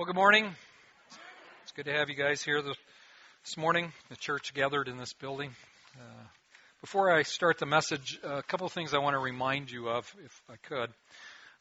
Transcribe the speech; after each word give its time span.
Well, 0.00 0.06
good 0.06 0.16
morning. 0.16 0.50
It's 1.62 1.72
good 1.72 1.84
to 1.84 1.92
have 1.92 2.08
you 2.08 2.14
guys 2.14 2.42
here 2.42 2.62
this 2.62 3.58
morning, 3.58 3.92
the 4.08 4.16
church 4.16 4.54
gathered 4.54 4.88
in 4.88 4.96
this 4.96 5.12
building. 5.12 5.50
Uh, 5.94 6.24
before 6.80 7.14
I 7.14 7.22
start 7.22 7.58
the 7.58 7.66
message, 7.66 8.18
a 8.24 8.42
couple 8.42 8.66
of 8.66 8.72
things 8.72 8.94
I 8.94 8.98
want 9.00 9.12
to 9.12 9.18
remind 9.18 9.70
you 9.70 9.90
of, 9.90 10.10
if 10.24 10.40
I 10.48 10.54
could. 10.66 10.88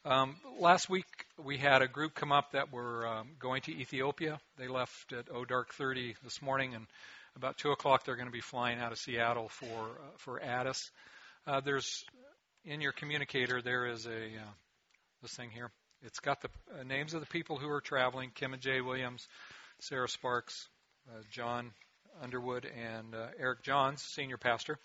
Um, 0.05 0.37
last 0.57 0.89
week, 0.89 1.03
we 1.43 1.57
had 1.57 1.81
a 1.81 1.89
group 1.89 2.15
come 2.15 2.31
up 2.31 2.53
that 2.53 2.71
were 2.71 3.05
um, 3.05 3.31
going 3.39 3.61
to 3.63 3.73
Ethiopia. 3.73 4.39
They 4.57 4.69
left 4.69 5.11
at 5.11 5.27
O 5.29 5.43
Dark 5.43 5.73
30 5.73 6.15
this 6.23 6.41
morning, 6.41 6.75
and 6.75 6.87
about 7.35 7.57
2 7.57 7.71
o'clock, 7.71 8.05
they're 8.05 8.15
going 8.15 8.29
to 8.29 8.31
be 8.31 8.39
flying 8.39 8.79
out 8.79 8.93
of 8.93 8.99
Seattle 8.99 9.49
for, 9.49 9.67
uh, 9.67 10.15
for 10.15 10.41
Addis. 10.41 10.91
Uh, 11.45 11.59
there's 11.59 12.05
in 12.63 12.79
your 12.79 12.93
communicator, 12.93 13.61
there 13.61 13.87
is 13.87 14.05
a 14.05 14.11
uh, 14.11 14.51
this 15.21 15.33
thing 15.33 15.49
here. 15.49 15.71
It's 16.01 16.19
got 16.19 16.41
the 16.41 16.49
uh, 16.79 16.83
names 16.83 17.13
of 17.13 17.19
the 17.19 17.27
people 17.27 17.57
who 17.57 17.69
are 17.69 17.81
traveling 17.81 18.31
Kim 18.33 18.53
and 18.53 18.61
Jay 18.61 18.79
Williams, 18.79 19.27
Sarah 19.79 20.07
Sparks, 20.07 20.69
uh, 21.09 21.21
John 21.31 21.71
Underwood, 22.21 22.65
and 22.65 23.13
uh, 23.13 23.27
Eric 23.37 23.63
Johns, 23.63 24.01
senior 24.01 24.37
pastor. 24.37 24.77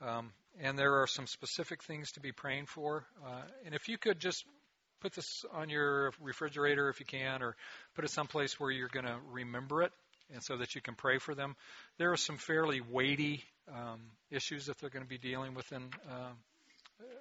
Um, 0.00 0.32
and 0.58 0.78
there 0.78 1.02
are 1.02 1.06
some 1.06 1.26
specific 1.26 1.84
things 1.84 2.12
to 2.12 2.20
be 2.20 2.32
praying 2.32 2.64
for. 2.66 3.04
Uh, 3.22 3.42
and 3.66 3.74
if 3.74 3.88
you 3.88 3.98
could 3.98 4.20
just 4.20 4.44
put 5.00 5.12
this 5.12 5.44
on 5.52 5.68
your 5.68 6.12
refrigerator 6.20 6.88
if 6.88 6.98
you 6.98 7.06
can, 7.06 7.42
or 7.42 7.54
put 7.94 8.06
it 8.06 8.10
someplace 8.10 8.58
where 8.58 8.70
you're 8.70 8.88
going 8.88 9.06
to 9.06 9.16
remember 9.30 9.82
it, 9.82 9.92
and 10.32 10.42
so 10.42 10.56
that 10.56 10.74
you 10.74 10.80
can 10.80 10.94
pray 10.94 11.18
for 11.18 11.34
them. 11.34 11.56
There 11.98 12.12
are 12.12 12.16
some 12.16 12.38
fairly 12.38 12.80
weighty 12.80 13.44
um, 13.68 14.00
issues 14.30 14.66
that 14.66 14.78
they're 14.78 14.90
going 14.90 15.04
to 15.04 15.08
be 15.08 15.18
dealing 15.18 15.54
with 15.54 15.70
in, 15.72 15.82
uh, 16.10 16.32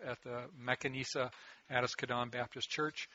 at 0.05 0.17
the 0.23 0.43
Mekanisa 0.61 1.29
Addis 1.69 1.95
Kidan 1.95 2.31
Baptist 2.31 2.69
Church. 2.69 3.09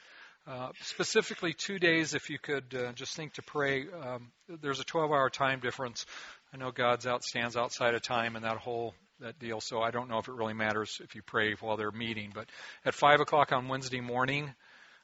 Uh, 0.47 0.71
specifically, 0.83 1.53
two 1.53 1.79
days, 1.79 2.15
if 2.15 2.29
you 2.29 2.39
could 2.39 2.75
uh, 2.75 2.93
just 2.93 3.15
think 3.15 3.33
to 3.35 3.43
pray. 3.43 3.87
Um, 3.89 4.33
there's 4.61 4.81
a 4.81 4.85
12-hour 4.85 5.31
time 5.31 5.61
difference. 5.61 6.05
I 6.53 6.57
know 6.57 6.73
God's 6.73 7.07
out 7.07 7.23
stands 7.23 7.57
outside 7.57 7.95
of 7.95 8.03
time 8.03 8.35
and 8.35 8.45
that 8.45 8.57
whole 8.57 8.95
that 9.21 9.39
deal, 9.39 9.61
so 9.61 9.81
I 9.81 9.93
don't 9.93 10.09
know 10.09 10.19
if 10.19 10.27
it 10.27 10.35
really 10.35 10.53
matters 10.53 11.01
if 11.03 11.15
you 11.15 11.23
pray 11.23 11.55
while 11.61 11.77
they're 11.77 11.93
meeting. 11.93 12.33
But 12.35 12.49
at 12.85 12.95
five 12.95 13.21
o'clock 13.21 13.53
on 13.53 13.69
Wednesday 13.69 14.01
morning, 14.01 14.53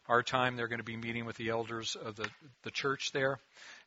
our 0.09 0.23
time, 0.23 0.57
they're 0.57 0.69
going 0.69 0.81
to 0.81 0.85
be 0.85 0.97
meeting 0.97 1.25
with 1.25 1.37
the 1.37 1.51
elders 1.51 1.97
of 2.03 2.17
the 2.17 2.29
the 2.65 2.71
church 2.71 3.13
there. 3.13 3.39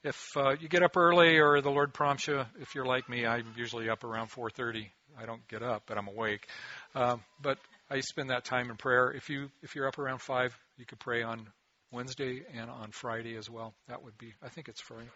If 0.03 0.17
uh, 0.37 0.55
you 0.59 0.69
get 0.69 0.83
up 0.83 0.95
early 0.95 1.37
or 1.37 1.61
the 1.61 1.69
Lord 1.69 1.93
prompts 1.93 2.27
you, 2.27 2.45
if 2.59 2.75
you're 2.75 2.85
like 2.85 3.09
me, 3.09 3.25
I'm 3.25 3.53
usually 3.57 3.89
up 3.89 4.03
around 4.03 4.29
4:30. 4.29 4.87
I 5.19 5.25
don't 5.25 5.45
get 5.47 5.63
up, 5.63 5.83
but 5.87 5.97
I'm 5.97 6.07
awake. 6.07 6.47
Uh, 6.95 7.17
but 7.41 7.57
I 7.89 7.99
spend 8.01 8.29
that 8.29 8.45
time 8.45 8.69
in 8.69 8.77
prayer. 8.77 9.11
If 9.11 9.29
you 9.29 9.49
if 9.61 9.75
you're 9.75 9.87
up 9.87 9.99
around 9.99 10.21
five, 10.21 10.55
you 10.77 10.85
could 10.85 10.99
pray 10.99 11.23
on 11.23 11.47
Wednesday 11.91 12.43
and 12.53 12.69
on 12.69 12.91
Friday 12.91 13.35
as 13.35 13.49
well. 13.49 13.73
That 13.87 14.03
would 14.03 14.17
be. 14.17 14.33
I 14.43 14.49
think 14.49 14.69
it's 14.69 14.81
Friday. 14.81 15.09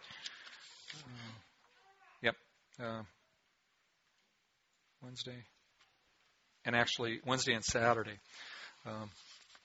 Uh, 0.93 1.31
yep. 2.21 2.35
Uh, 2.81 3.03
Wednesday, 5.01 5.43
and 6.65 6.75
actually 6.75 7.19
Wednesday 7.25 7.53
and 7.53 7.63
Saturday. 7.63 8.17
Um, 8.85 9.09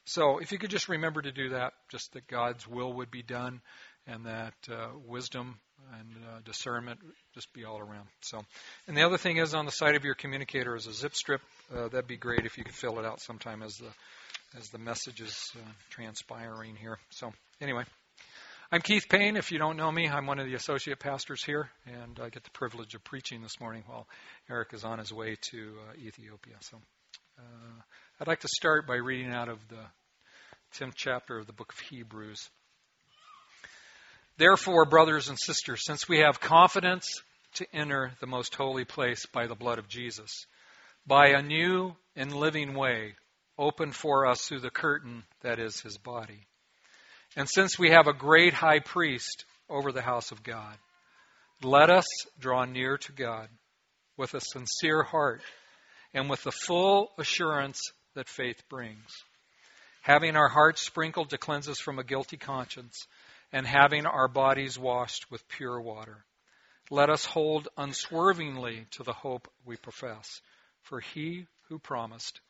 so 0.04 0.38
if 0.38 0.52
you 0.52 0.58
could 0.58 0.70
just 0.70 0.88
remember 0.88 1.22
to 1.22 1.32
do 1.32 1.50
that, 1.50 1.72
just 1.90 2.12
that 2.12 2.26
God's 2.26 2.66
will 2.66 2.92
would 2.94 3.10
be 3.10 3.22
done, 3.22 3.60
and 4.06 4.26
that 4.26 4.54
uh, 4.70 4.88
wisdom 5.06 5.58
and 5.98 6.24
uh, 6.24 6.40
discernment 6.44 7.00
just 7.34 7.52
be 7.52 7.64
all 7.64 7.78
around. 7.78 8.06
So, 8.22 8.40
and 8.86 8.96
the 8.96 9.02
other 9.02 9.18
thing 9.18 9.38
is 9.38 9.54
on 9.54 9.64
the 9.64 9.72
side 9.72 9.96
of 9.96 10.04
your 10.04 10.14
communicator 10.14 10.76
is 10.76 10.86
a 10.86 10.92
zip 10.92 11.14
strip. 11.14 11.40
Uh, 11.74 11.88
that'd 11.88 12.06
be 12.06 12.16
great 12.16 12.46
if 12.46 12.58
you 12.58 12.64
could 12.64 12.74
fill 12.74 12.98
it 12.98 13.04
out 13.04 13.20
sometime 13.20 13.62
as 13.62 13.76
the 13.76 13.90
as 14.58 14.68
the 14.70 14.78
message 14.78 15.20
is 15.20 15.52
uh, 15.56 15.70
transpiring 15.90 16.74
here. 16.74 16.98
So, 17.10 17.32
anyway, 17.60 17.84
I'm 18.72 18.80
Keith 18.80 19.06
Payne. 19.08 19.36
If 19.36 19.52
you 19.52 19.58
don't 19.58 19.76
know 19.76 19.90
me, 19.90 20.08
I'm 20.08 20.26
one 20.26 20.40
of 20.40 20.46
the 20.46 20.54
associate 20.54 20.98
pastors 20.98 21.44
here, 21.44 21.70
and 21.86 22.18
I 22.20 22.30
get 22.30 22.42
the 22.42 22.50
privilege 22.50 22.94
of 22.94 23.04
preaching 23.04 23.42
this 23.42 23.60
morning 23.60 23.84
while 23.86 24.08
Eric 24.48 24.70
is 24.72 24.84
on 24.84 24.98
his 24.98 25.12
way 25.12 25.36
to 25.52 25.74
uh, 25.88 25.96
Ethiopia. 25.98 26.56
So, 26.60 26.78
uh, 27.38 27.82
I'd 28.20 28.26
like 28.26 28.40
to 28.40 28.48
start 28.48 28.86
by 28.86 28.96
reading 28.96 29.32
out 29.32 29.48
of 29.48 29.58
the 29.68 29.84
10th 30.78 30.94
chapter 30.94 31.38
of 31.38 31.46
the 31.46 31.52
book 31.52 31.72
of 31.72 31.78
Hebrews. 31.78 32.48
Therefore, 34.40 34.86
brothers 34.86 35.28
and 35.28 35.38
sisters, 35.38 35.84
since 35.84 36.08
we 36.08 36.20
have 36.20 36.40
confidence 36.40 37.22
to 37.56 37.66
enter 37.74 38.12
the 38.20 38.26
most 38.26 38.54
holy 38.54 38.86
place 38.86 39.26
by 39.26 39.46
the 39.46 39.54
blood 39.54 39.78
of 39.78 39.86
Jesus, 39.86 40.46
by 41.06 41.32
a 41.32 41.42
new 41.42 41.94
and 42.16 42.32
living 42.32 42.72
way 42.72 43.16
opened 43.58 43.94
for 43.94 44.24
us 44.24 44.40
through 44.40 44.60
the 44.60 44.70
curtain 44.70 45.24
that 45.42 45.58
is 45.58 45.80
his 45.80 45.98
body. 45.98 46.46
And 47.36 47.50
since 47.50 47.78
we 47.78 47.90
have 47.90 48.06
a 48.06 48.14
great 48.14 48.54
high 48.54 48.78
priest 48.78 49.44
over 49.68 49.92
the 49.92 50.00
house 50.00 50.32
of 50.32 50.42
God, 50.42 50.78
let 51.62 51.90
us 51.90 52.06
draw 52.38 52.64
near 52.64 52.96
to 52.96 53.12
God 53.12 53.50
with 54.16 54.32
a 54.32 54.40
sincere 54.40 55.02
heart 55.02 55.42
and 56.14 56.30
with 56.30 56.42
the 56.44 56.50
full 56.66 57.10
assurance 57.18 57.92
that 58.14 58.26
faith 58.26 58.62
brings, 58.70 59.10
having 60.00 60.34
our 60.34 60.48
hearts 60.48 60.80
sprinkled 60.80 61.28
to 61.28 61.36
cleanse 61.36 61.68
us 61.68 61.78
from 61.78 61.98
a 61.98 62.04
guilty 62.04 62.38
conscience 62.38 63.06
and 63.52 63.66
having 63.66 64.06
our 64.06 64.28
bodies 64.28 64.78
washed 64.78 65.30
with 65.30 65.48
pure 65.48 65.80
water. 65.80 66.24
Let 66.90 67.10
us 67.10 67.24
hold 67.24 67.68
unswervingly 67.76 68.86
to 68.92 69.02
the 69.02 69.12
hope 69.12 69.48
we 69.64 69.76
profess, 69.76 70.40
for 70.82 71.00
he 71.00 71.46
who 71.68 71.78
promised 71.78 72.40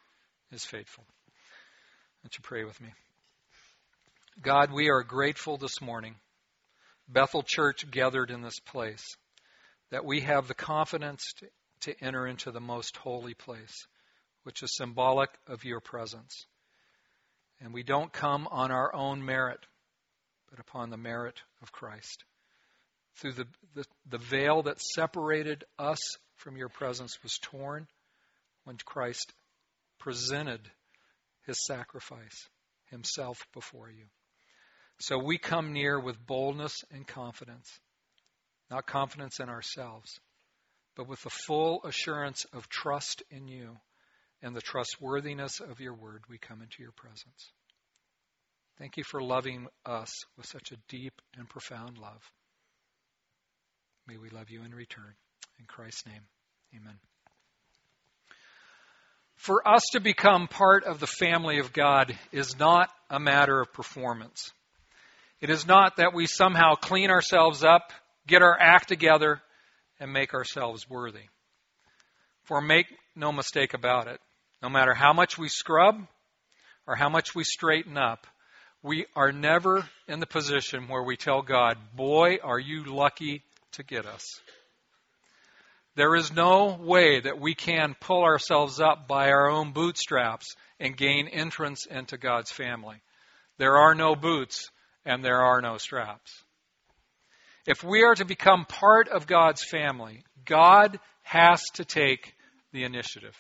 is 0.51 0.65
faithful. 0.65 1.05
Won't 2.23 2.37
you 2.37 2.43
pray 2.43 2.65
with 2.65 2.81
me? 2.81 2.89
God, 4.43 4.73
we 4.73 4.89
are 4.89 5.03
grateful 5.03 5.59
this 5.59 5.81
morning, 5.81 6.15
Bethel 7.09 7.43
Church 7.43 7.91
gathered 7.91 8.31
in 8.31 8.43
this 8.43 8.61
place, 8.61 9.17
that 9.91 10.05
we 10.05 10.21
have 10.21 10.49
the 10.49 10.55
confidence 10.55 11.35
to, 11.39 11.47
to 11.93 12.05
enter 12.05 12.27
into 12.27 12.51
the 12.51 12.61
most 12.61 12.97
holy 12.97 13.35
place, 13.35 13.87
which 14.45 14.63
is 14.63 14.77
symbolic 14.77 15.31
of 15.47 15.65
your 15.65 15.81
presence. 15.81 16.47
And 17.61 17.75
we 17.75 17.83
don't 17.83 18.13
come 18.13 18.49
on 18.51 18.71
our 18.71 18.95
own 18.95 19.25
merit 19.25 19.61
but 20.51 20.61
upon 20.61 20.91
the 20.91 20.97
merit 20.97 21.41
of 21.63 21.73
Christ. 21.73 22.25
Through 23.17 23.33
the, 23.33 23.47
the, 23.75 23.85
the 24.09 24.19
veil 24.19 24.63
that 24.63 24.81
separated 24.81 25.65
us 25.79 26.17
from 26.37 26.57
your 26.57 26.69
presence 26.69 27.19
was 27.23 27.39
torn 27.43 27.87
when 28.65 28.77
Christ 28.85 29.33
presented 29.99 30.61
his 31.47 31.65
sacrifice, 31.67 32.49
himself 32.91 33.39
before 33.53 33.91
you. 33.91 34.05
So 35.01 35.19
we 35.19 35.39
come 35.39 35.73
near 35.73 35.99
with 35.99 36.27
boldness 36.27 36.85
and 36.93 37.07
confidence, 37.07 37.69
not 38.71 38.87
confidence 38.87 39.41
in 39.41 39.49
ourselves, 39.49 40.21
but 40.97 41.09
with 41.09 41.23
the 41.23 41.31
full 41.31 41.83
assurance 41.85 42.45
of 42.53 42.69
trust 42.69 43.23
in 43.31 43.49
you 43.49 43.77
and 44.43 44.55
the 44.55 44.61
trustworthiness 44.61 45.61
of 45.61 45.81
your 45.81 45.95
word, 45.95 46.25
we 46.29 46.39
come 46.39 46.63
into 46.63 46.83
your 46.83 46.93
presence. 46.93 47.53
Thank 48.81 48.97
you 48.97 49.05
for 49.05 49.23
loving 49.23 49.67
us 49.85 50.09
with 50.39 50.47
such 50.47 50.73
a 50.73 50.79
deep 50.89 51.13
and 51.37 51.47
profound 51.47 51.99
love. 51.99 52.23
May 54.09 54.17
we 54.17 54.31
love 54.31 54.49
you 54.49 54.65
in 54.65 54.75
return. 54.75 55.13
In 55.59 55.67
Christ's 55.67 56.07
name, 56.07 56.23
amen. 56.75 56.95
For 59.37 59.69
us 59.69 59.83
to 59.93 60.01
become 60.01 60.49
part 60.49 60.85
of 60.85 60.99
the 60.99 61.07
family 61.07 61.59
of 61.59 61.75
God 61.75 62.17
is 62.33 62.59
not 62.59 62.89
a 63.11 63.21
matter 63.21 63.61
of 63.61 63.71
performance. 63.75 64.51
It 65.43 65.51
is 65.51 65.67
not 65.67 65.97
that 65.97 66.15
we 66.15 66.27
somehow 66.27 66.75
clean 66.75 67.11
ourselves 67.11 67.63
up, 67.63 67.93
get 68.27 68.41
our 68.41 68.59
act 68.59 68.89
together, 68.89 69.43
and 69.99 70.11
make 70.11 70.33
ourselves 70.33 70.89
worthy. 70.89 71.29
For 72.45 72.63
make 72.63 72.87
no 73.15 73.31
mistake 73.31 73.75
about 73.75 74.09
it, 74.09 74.21
no 74.63 74.71
matter 74.71 74.95
how 74.95 75.13
much 75.13 75.37
we 75.37 75.51
scrub 75.51 75.97
or 76.87 76.97
how 76.97 77.11
much 77.11 77.35
we 77.35 77.45
straighten 77.45 77.99
up, 77.99 78.27
we 78.83 79.07
are 79.15 79.33
never 79.33 79.85
in 80.09 80.21
the 80.21 80.27
position 80.27 80.89
where 80.89 81.03
we 81.03 81.17
tell 81.17 81.43
God, 81.43 81.77
Boy, 81.95 82.39
are 82.43 82.59
you 82.59 82.85
lucky 82.85 83.43
to 83.73 83.83
get 83.83 84.07
us. 84.07 84.41
There 85.97 86.15
is 86.15 86.33
no 86.33 86.79
way 86.81 87.21
that 87.21 87.41
we 87.41 87.55
can 87.55 87.95
pull 88.01 88.23
ourselves 88.23 88.81
up 88.81 89.07
by 89.09 89.31
our 89.31 89.51
own 89.51 89.73
bootstraps 89.73 90.55
and 90.79 90.97
gain 90.97 91.29
entrance 91.29 91.85
into 91.87 92.17
God's 92.17 92.51
family. 92.51 93.03
There 93.59 93.77
are 93.77 93.95
no 93.95 94.15
boots 94.15 94.71
and 95.05 95.25
there 95.25 95.43
are 95.43 95.61
no 95.61 95.77
straps. 95.77 96.33
If 97.67 97.85
we 97.85 98.03
are 98.03 98.15
to 98.15 98.25
become 98.25 98.65
part 98.65 99.09
of 99.09 99.27
God's 99.27 99.63
family, 99.63 100.25
God 100.47 100.99
has 101.23 101.63
to 101.75 101.85
take 101.85 102.35
the 102.73 102.85
initiative. 102.85 103.37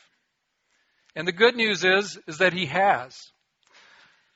And 1.16 1.26
the 1.26 1.32
good 1.32 1.56
news 1.56 1.84
is, 1.84 2.18
is 2.26 2.38
that 2.38 2.52
He 2.52 2.66
has. 2.66 3.16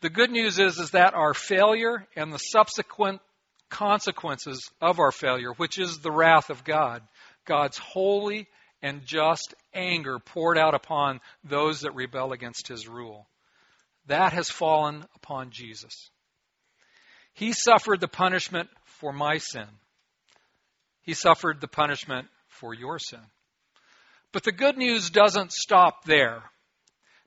The 0.05 0.11
good 0.11 0.31
news 0.31 0.59
is, 0.59 0.79
is 0.79 0.91
that 0.91 1.15
our 1.15 1.33
failure 1.33 2.07
and 2.15 2.31
the 2.31 2.39
subsequent 2.39 3.23
consequences 3.71 4.71
of 4.79 4.99
our 4.99 5.11
failure, 5.11 5.55
which 5.55 5.79
is 5.79 6.01
the 6.01 6.13
wrath 6.13 6.51
of 6.51 6.63
God, 6.63 7.01
God's 7.47 7.79
holy 7.79 8.47
and 8.83 9.07
just 9.07 9.55
anger 9.73 10.19
poured 10.19 10.59
out 10.59 10.75
upon 10.75 11.23
those 11.43 11.81
that 11.81 11.95
rebel 11.95 12.33
against 12.33 12.69
his 12.69 12.87
rule, 12.87 13.27
that 14.07 14.35
has 14.35 14.51
fallen 14.51 15.07
upon 15.15 15.53
Jesus. 15.53 16.11
He 17.33 17.55
suffered 17.55 18.03
the 18.03 18.07
punishment 18.07 18.69
for 18.85 19.11
my 19.11 19.39
sin. 19.39 19.69
He 21.01 21.15
suffered 21.15 21.63
the 21.63 21.67
punishment 21.67 22.29
for 22.49 22.75
your 22.75 22.99
sin. 22.99 23.25
But 24.33 24.43
the 24.43 24.53
good 24.53 24.77
news 24.77 25.09
doesn't 25.09 25.53
stop 25.53 26.05
there. 26.05 26.43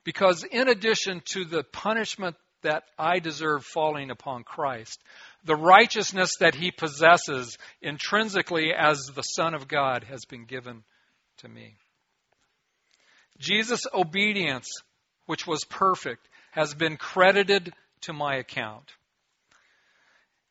Because 0.04 0.44
in 0.44 0.68
addition 0.68 1.22
to 1.32 1.44
the 1.44 1.64
punishment 1.64 2.36
that 2.62 2.84
I 2.98 3.18
deserve 3.18 3.64
falling 3.64 4.10
upon 4.10 4.44
Christ, 4.44 5.00
the 5.44 5.56
righteousness 5.56 6.36
that 6.40 6.54
he 6.54 6.70
possesses 6.70 7.56
intrinsically 7.80 8.72
as 8.76 8.98
the 9.14 9.22
Son 9.22 9.54
of 9.54 9.68
God 9.68 10.04
has 10.04 10.24
been 10.24 10.44
given 10.44 10.82
to 11.38 11.48
me. 11.48 11.74
Jesus' 13.38 13.86
obedience, 13.94 14.68
which 15.26 15.46
was 15.46 15.64
perfect, 15.64 16.28
has 16.50 16.74
been 16.74 16.96
credited 16.96 17.72
to 18.02 18.12
my 18.12 18.36
account. 18.36 18.92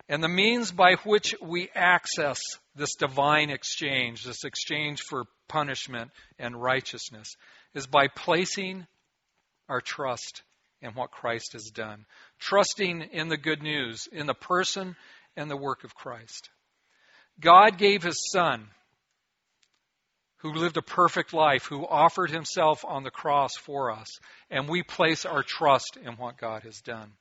And 0.09 0.23
the 0.23 0.29
means 0.29 0.71
by 0.71 0.93
which 1.03 1.35
we 1.41 1.69
access 1.75 2.39
this 2.75 2.95
divine 2.95 3.49
exchange, 3.49 4.23
this 4.23 4.45
exchange 4.45 5.01
for 5.01 5.25
punishment 5.49 6.11
and 6.39 6.61
righteousness, 6.61 7.35
is 7.73 7.87
by 7.87 8.07
placing 8.07 8.87
our 9.67 9.81
trust 9.81 10.43
in 10.81 10.91
what 10.91 11.11
Christ 11.11 11.53
has 11.53 11.71
done, 11.71 12.05
trusting 12.39 13.01
in 13.11 13.29
the 13.29 13.37
good 13.37 13.61
news, 13.61 14.07
in 14.11 14.27
the 14.27 14.33
person 14.33 14.95
and 15.35 15.49
the 15.49 15.57
work 15.57 15.83
of 15.83 15.95
Christ. 15.95 16.49
God 17.39 17.77
gave 17.77 18.03
his 18.03 18.29
Son, 18.31 18.67
who 20.37 20.53
lived 20.53 20.77
a 20.77 20.81
perfect 20.81 21.33
life, 21.33 21.65
who 21.65 21.85
offered 21.85 22.29
himself 22.29 22.85
on 22.85 23.03
the 23.03 23.11
cross 23.11 23.55
for 23.57 23.91
us, 23.91 24.07
and 24.49 24.69
we 24.69 24.83
place 24.83 25.25
our 25.25 25.43
trust 25.43 25.97
in 26.03 26.13
what 26.13 26.37
God 26.37 26.63
has 26.63 26.79
done. 26.81 27.11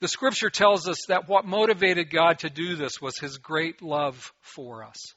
The 0.00 0.08
scripture 0.08 0.50
tells 0.50 0.88
us 0.88 1.06
that 1.08 1.28
what 1.28 1.44
motivated 1.44 2.10
God 2.10 2.38
to 2.40 2.50
do 2.50 2.74
this 2.74 3.00
was 3.02 3.18
his 3.18 3.36
great 3.38 3.82
love 3.82 4.32
for 4.40 4.82
us. 4.82 5.14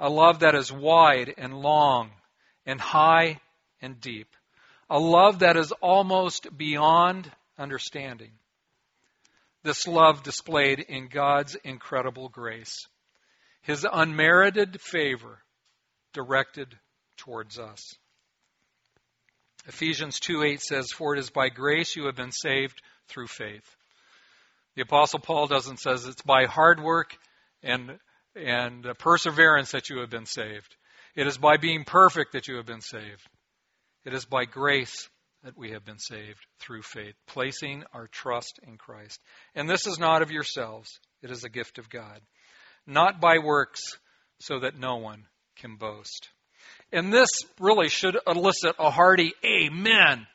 A 0.00 0.10
love 0.10 0.40
that 0.40 0.56
is 0.56 0.72
wide 0.72 1.32
and 1.38 1.54
long 1.54 2.10
and 2.66 2.80
high 2.80 3.40
and 3.80 4.00
deep. 4.00 4.28
A 4.94 5.00
love 5.00 5.40
that 5.40 5.56
is 5.56 5.72
almost 5.82 6.56
beyond 6.56 7.28
understanding. 7.58 8.30
This 9.64 9.88
love 9.88 10.22
displayed 10.22 10.78
in 10.78 11.08
God's 11.08 11.56
incredible 11.56 12.28
grace. 12.28 12.86
His 13.62 13.84
unmerited 13.92 14.80
favor 14.80 15.40
directed 16.12 16.78
towards 17.16 17.58
us. 17.58 17.96
Ephesians 19.66 20.20
2 20.20 20.44
8 20.44 20.60
says, 20.60 20.92
For 20.92 21.16
it 21.16 21.18
is 21.18 21.30
by 21.30 21.48
grace 21.48 21.96
you 21.96 22.06
have 22.06 22.14
been 22.14 22.30
saved 22.30 22.80
through 23.08 23.26
faith. 23.26 23.68
The 24.76 24.82
Apostle 24.82 25.18
Paul 25.18 25.48
doesn't 25.48 25.80
says 25.80 26.06
it's 26.06 26.22
by 26.22 26.44
hard 26.44 26.80
work 26.80 27.16
and, 27.64 27.98
and 28.36 28.86
perseverance 29.00 29.72
that 29.72 29.90
you 29.90 29.98
have 30.02 30.10
been 30.10 30.26
saved. 30.26 30.76
It 31.16 31.26
is 31.26 31.36
by 31.36 31.56
being 31.56 31.82
perfect 31.82 32.34
that 32.34 32.46
you 32.46 32.58
have 32.58 32.66
been 32.66 32.80
saved. 32.80 33.28
It 34.04 34.14
is 34.14 34.24
by 34.24 34.44
grace 34.44 35.08
that 35.44 35.56
we 35.56 35.72
have 35.72 35.84
been 35.84 35.98
saved 35.98 36.46
through 36.58 36.82
faith, 36.82 37.14
placing 37.26 37.84
our 37.92 38.06
trust 38.08 38.58
in 38.66 38.76
Christ. 38.76 39.20
And 39.54 39.68
this 39.68 39.86
is 39.86 39.98
not 39.98 40.22
of 40.22 40.30
yourselves, 40.30 40.98
it 41.22 41.30
is 41.30 41.44
a 41.44 41.50
gift 41.50 41.78
of 41.78 41.90
God, 41.90 42.20
not 42.86 43.20
by 43.20 43.38
works, 43.38 43.80
so 44.40 44.60
that 44.60 44.78
no 44.78 44.96
one 44.96 45.24
can 45.56 45.76
boast. 45.76 46.28
And 46.92 47.12
this 47.12 47.30
really 47.58 47.88
should 47.88 48.16
elicit 48.26 48.76
a 48.78 48.90
hearty 48.90 49.32
amen 49.44 50.26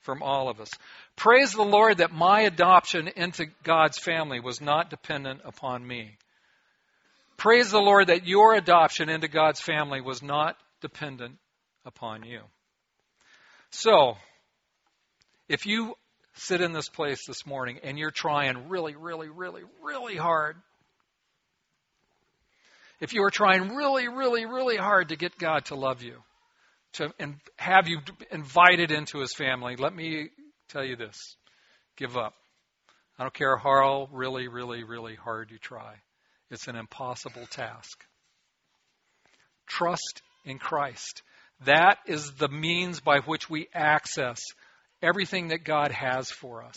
from 0.00 0.22
all 0.22 0.48
of 0.48 0.60
us. 0.60 0.70
Praise 1.16 1.52
the 1.52 1.62
Lord 1.62 1.98
that 1.98 2.12
my 2.12 2.42
adoption 2.42 3.08
into 3.08 3.46
God's 3.62 3.98
family 3.98 4.40
was 4.40 4.60
not 4.60 4.90
dependent 4.90 5.40
upon 5.44 5.86
me. 5.86 6.16
Praise 7.36 7.70
the 7.70 7.78
Lord 7.78 8.06
that 8.06 8.26
your 8.26 8.54
adoption 8.54 9.08
into 9.08 9.28
God's 9.28 9.60
family 9.60 10.00
was 10.00 10.22
not 10.22 10.56
dependent 10.80 11.36
upon 11.84 12.24
you. 12.24 12.40
So, 13.70 14.16
if 15.48 15.66
you 15.66 15.94
sit 16.34 16.60
in 16.60 16.72
this 16.72 16.88
place 16.88 17.26
this 17.26 17.46
morning 17.46 17.80
and 17.82 17.98
you're 17.98 18.10
trying 18.10 18.68
really, 18.68 18.94
really, 18.94 19.28
really, 19.28 19.62
really 19.82 20.16
hard, 20.16 20.56
if 23.00 23.12
you 23.12 23.22
are 23.24 23.30
trying 23.30 23.74
really, 23.74 24.08
really, 24.08 24.46
really 24.46 24.76
hard 24.76 25.10
to 25.10 25.16
get 25.16 25.38
God 25.38 25.66
to 25.66 25.74
love 25.74 26.02
you, 26.02 26.22
to 26.94 27.12
have 27.56 27.88
you 27.88 28.00
invited 28.30 28.90
into 28.90 29.18
his 29.18 29.34
family, 29.34 29.76
let 29.76 29.94
me 29.94 30.30
tell 30.68 30.84
you 30.84 30.96
this 30.96 31.36
give 31.96 32.16
up. 32.16 32.34
I 33.18 33.22
don't 33.22 33.34
care 33.34 33.56
how 33.56 34.08
really, 34.12 34.48
really, 34.48 34.84
really 34.84 35.14
hard 35.14 35.50
you 35.50 35.58
try, 35.58 35.94
it's 36.50 36.68
an 36.68 36.76
impossible 36.76 37.46
task. 37.50 38.04
Trust 39.66 40.22
in 40.44 40.58
Christ. 40.58 41.22
That 41.64 41.98
is 42.06 42.32
the 42.32 42.48
means 42.48 43.00
by 43.00 43.20
which 43.20 43.48
we 43.48 43.68
access 43.74 44.40
everything 45.02 45.48
that 45.48 45.64
God 45.64 45.90
has 45.90 46.30
for 46.30 46.62
us 46.62 46.76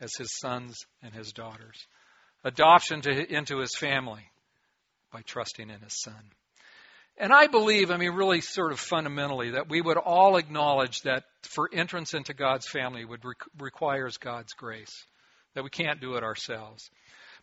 as 0.00 0.14
His 0.16 0.36
sons 0.38 0.76
and 1.02 1.14
His 1.14 1.32
daughters. 1.32 1.86
Adoption 2.44 3.00
to, 3.02 3.32
into 3.32 3.58
His 3.58 3.76
family 3.76 4.24
by 5.12 5.22
trusting 5.22 5.70
in 5.70 5.80
His 5.80 6.00
Son. 6.02 6.32
And 7.18 7.32
I 7.32 7.46
believe, 7.46 7.90
I 7.90 7.98
mean, 7.98 8.12
really 8.12 8.40
sort 8.40 8.72
of 8.72 8.80
fundamentally, 8.80 9.50
that 9.50 9.68
we 9.68 9.80
would 9.80 9.98
all 9.98 10.36
acknowledge 10.36 11.02
that 11.02 11.24
for 11.42 11.68
entrance 11.72 12.14
into 12.14 12.32
God's 12.32 12.66
family 12.66 13.04
would 13.04 13.24
re- 13.24 13.34
requires 13.58 14.16
God's 14.16 14.54
grace, 14.54 15.04
that 15.54 15.62
we 15.62 15.70
can't 15.70 16.00
do 16.00 16.14
it 16.14 16.24
ourselves. 16.24 16.90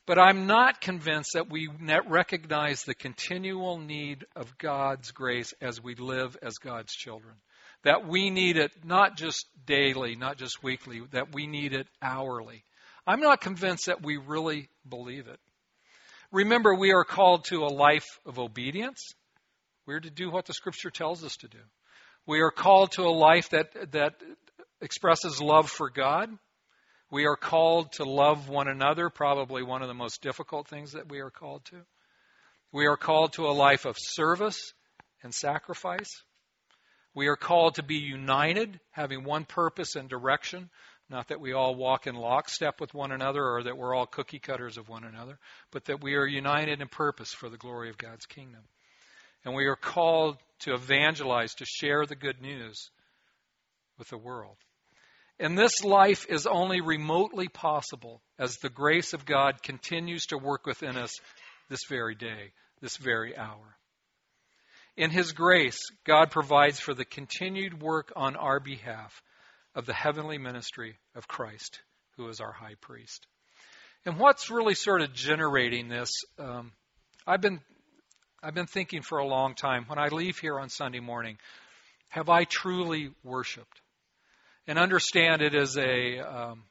But 0.10 0.18
I'm 0.18 0.48
not 0.48 0.82
convinced 0.82 1.34
that 1.34 1.52
we 1.52 1.70
recognize 2.08 2.82
the 2.82 2.96
continual 2.96 3.78
need 3.78 4.26
of 4.36 4.58
God's 4.58 5.12
grace 5.12 5.54
as 5.62 5.84
we 5.84 5.94
live 5.94 6.36
as 6.42 6.58
God's 6.58 6.96
children. 6.96 7.36
That 7.84 8.08
we 8.08 8.32
need 8.32 8.58
it 8.58 8.72
not 8.84 9.18
just 9.18 9.46
daily, 9.68 10.16
not 10.16 10.40
just 10.40 10.64
weekly, 10.64 11.04
that 11.12 11.36
we 11.36 11.46
need 11.46 11.74
it 11.74 11.86
hourly. 12.02 12.64
I'm 13.06 13.20
not 13.20 13.40
convinced 13.40 13.86
that 13.86 14.02
we 14.04 14.18
really 14.18 14.70
believe 14.90 15.28
it. 15.28 15.40
Remember, 16.32 16.74
we 16.74 16.92
are 16.92 17.06
called 17.06 17.46
to 17.50 17.66
a 17.66 17.70
life 17.70 18.08
of 18.26 18.40
obedience 18.40 19.14
we're 19.86 20.00
to 20.00 20.10
do 20.10 20.32
what 20.32 20.48
the 20.48 20.54
Scripture 20.54 20.90
tells 20.90 21.24
us 21.24 21.36
to 21.38 21.48
do. 21.48 21.60
We 22.26 22.40
are 22.40 22.50
called 22.50 22.94
to 22.94 23.04
a 23.04 23.14
life 23.14 23.52
that, 23.52 23.92
that 23.92 24.16
expresses 24.82 25.40
love 25.40 25.70
for 25.70 25.92
God. 25.92 26.32
We 27.12 27.26
are 27.26 27.36
called 27.36 27.94
to 27.94 28.04
love 28.04 28.50
one 28.50 28.68
another, 28.68 29.10
probably 29.10 29.64
one 29.64 29.82
of 29.82 29.88
the 29.88 29.94
most 29.96 30.22
difficult 30.22 30.68
things 30.68 30.92
that 30.92 31.10
we 31.10 31.20
are 31.20 31.32
called 31.32 31.66
to. 31.66 31.78
We 32.72 32.86
are 32.86 32.98
called 32.98 33.34
to 33.34 33.48
a 33.48 33.52
life 33.52 33.86
of 33.86 33.96
service 33.98 34.74
and 35.24 35.34
sacrifice. 35.34 36.22
We 37.16 37.28
are 37.28 37.36
called 37.36 37.76
to 37.76 37.84
be 37.84 37.96
united, 37.96 38.80
having 38.92 39.24
one 39.24 39.46
purpose 39.46 39.96
and 39.96 40.08
direction. 40.08 40.70
Not 41.10 41.30
that 41.30 41.42
we 41.42 41.54
all 41.54 41.74
walk 41.74 42.06
in 42.06 42.14
lockstep 42.14 42.80
with 42.80 42.94
one 42.94 43.12
another 43.12 43.44
or 43.44 43.64
that 43.64 43.76
we're 43.76 43.96
all 43.96 44.06
cookie 44.06 44.38
cutters 44.38 44.78
of 44.78 44.88
one 44.88 45.04
another, 45.04 45.40
but 45.72 45.86
that 45.86 46.04
we 46.04 46.14
are 46.14 46.28
united 46.28 46.80
in 46.80 46.88
purpose 46.88 47.34
for 47.34 47.50
the 47.50 47.58
glory 47.58 47.90
of 47.90 47.98
God's 47.98 48.28
kingdom. 48.28 48.62
And 49.44 49.56
we 49.56 49.66
are 49.66 49.76
called 49.76 50.38
to 50.60 50.76
evangelize, 50.76 51.56
to 51.56 51.66
share 51.66 52.06
the 52.06 52.16
good 52.16 52.40
news 52.40 52.92
with 53.98 54.10
the 54.10 54.18
world. 54.18 54.58
And 55.40 55.58
this 55.58 55.84
life 55.84 56.26
is 56.28 56.46
only 56.46 56.82
remotely 56.82 57.48
possible 57.48 58.22
as 58.38 58.58
the 58.58 58.70
grace 58.70 59.14
of 59.14 59.26
God 59.26 59.64
continues 59.64 60.26
to 60.28 60.38
work 60.38 60.66
within 60.66 60.98
us 60.98 61.14
this 61.70 61.86
very 61.88 62.16
day, 62.16 62.52
this 62.82 62.98
very 62.98 63.38
hour. 63.38 63.78
In 64.98 65.12
His 65.12 65.32
grace, 65.32 65.80
God 66.06 66.30
provides 66.30 66.80
for 66.80 66.94
the 66.94 67.06
continued 67.06 67.82
work 67.82 68.12
on 68.18 68.36
our 68.36 68.60
behalf 68.60 69.22
of 69.74 69.86
the 69.86 69.94
heavenly 69.94 70.38
ministry 70.38 70.98
of 71.16 71.28
Christ, 71.28 71.80
who 72.18 72.28
is 72.28 72.42
our 72.42 72.52
high 72.52 72.76
priest. 72.82 73.26
And 74.06 74.18
what's 74.18 74.50
really 74.50 74.76
sort 74.76 75.02
of 75.02 75.14
generating 75.14 75.88
this? 75.88 76.10
Um, 76.38 76.74
I've 77.26 77.42
been 77.42 77.62
I've 78.42 78.54
been 78.54 78.68
thinking 78.68 79.02
for 79.02 79.18
a 79.18 79.28
long 79.28 79.56
time 79.56 79.86
when 79.88 80.00
I 80.00 80.08
leave 80.08 80.38
here 80.40 80.60
on 80.60 80.70
Sunday 80.70 81.02
morning, 81.02 81.38
have 82.08 82.30
I 82.30 82.46
truly 82.46 83.12
worshiped? 83.24 83.82
And 84.70 84.78
understand 84.78 85.42
it 85.42 85.56
as 85.56 85.76
a, 85.80 86.20
um, 86.20 86.66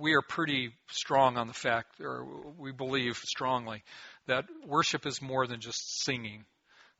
we 0.00 0.14
are 0.14 0.22
pretty 0.22 0.70
strong 0.88 1.36
on 1.36 1.46
the 1.46 1.52
fact, 1.52 2.00
or 2.00 2.26
we 2.56 2.72
believe 2.72 3.16
strongly, 3.18 3.84
that 4.26 4.46
worship 4.66 5.04
is 5.04 5.20
more 5.20 5.46
than 5.46 5.60
just 5.60 6.04
singing. 6.04 6.46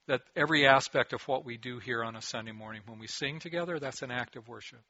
That 0.07 0.21
every 0.37 0.67
aspect 0.67 1.15
of 1.15 1.23
what 1.27 1.47
we 1.47 1.57
do 1.57 1.79
here 1.79 2.05
on 2.05 2.15
a 2.15 2.21
Sunday 2.21 2.53
morning, 2.53 2.83
when 2.85 2.99
we 2.99 3.07
sing 3.07 3.39
together, 3.39 3.79
that's 3.79 4.03
an 4.03 4.11
act 4.11 4.37
of 4.37 4.49
worship. 4.49 4.83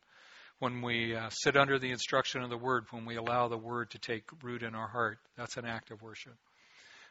When 0.58 0.82
we 0.82 1.14
uh, 1.14 1.28
sit 1.30 1.56
under 1.56 1.78
the 1.78 1.92
instruction 1.92 2.42
of 2.42 2.50
the 2.50 2.58
Word, 2.58 2.86
when 2.90 3.06
we 3.06 3.14
allow 3.14 3.46
the 3.46 3.56
Word 3.56 3.92
to 3.92 4.00
take 4.00 4.24
root 4.42 4.64
in 4.64 4.74
our 4.74 4.88
heart, 4.88 5.18
that's 5.36 5.56
an 5.56 5.66
act 5.66 5.92
of 5.92 6.02
worship 6.02 6.34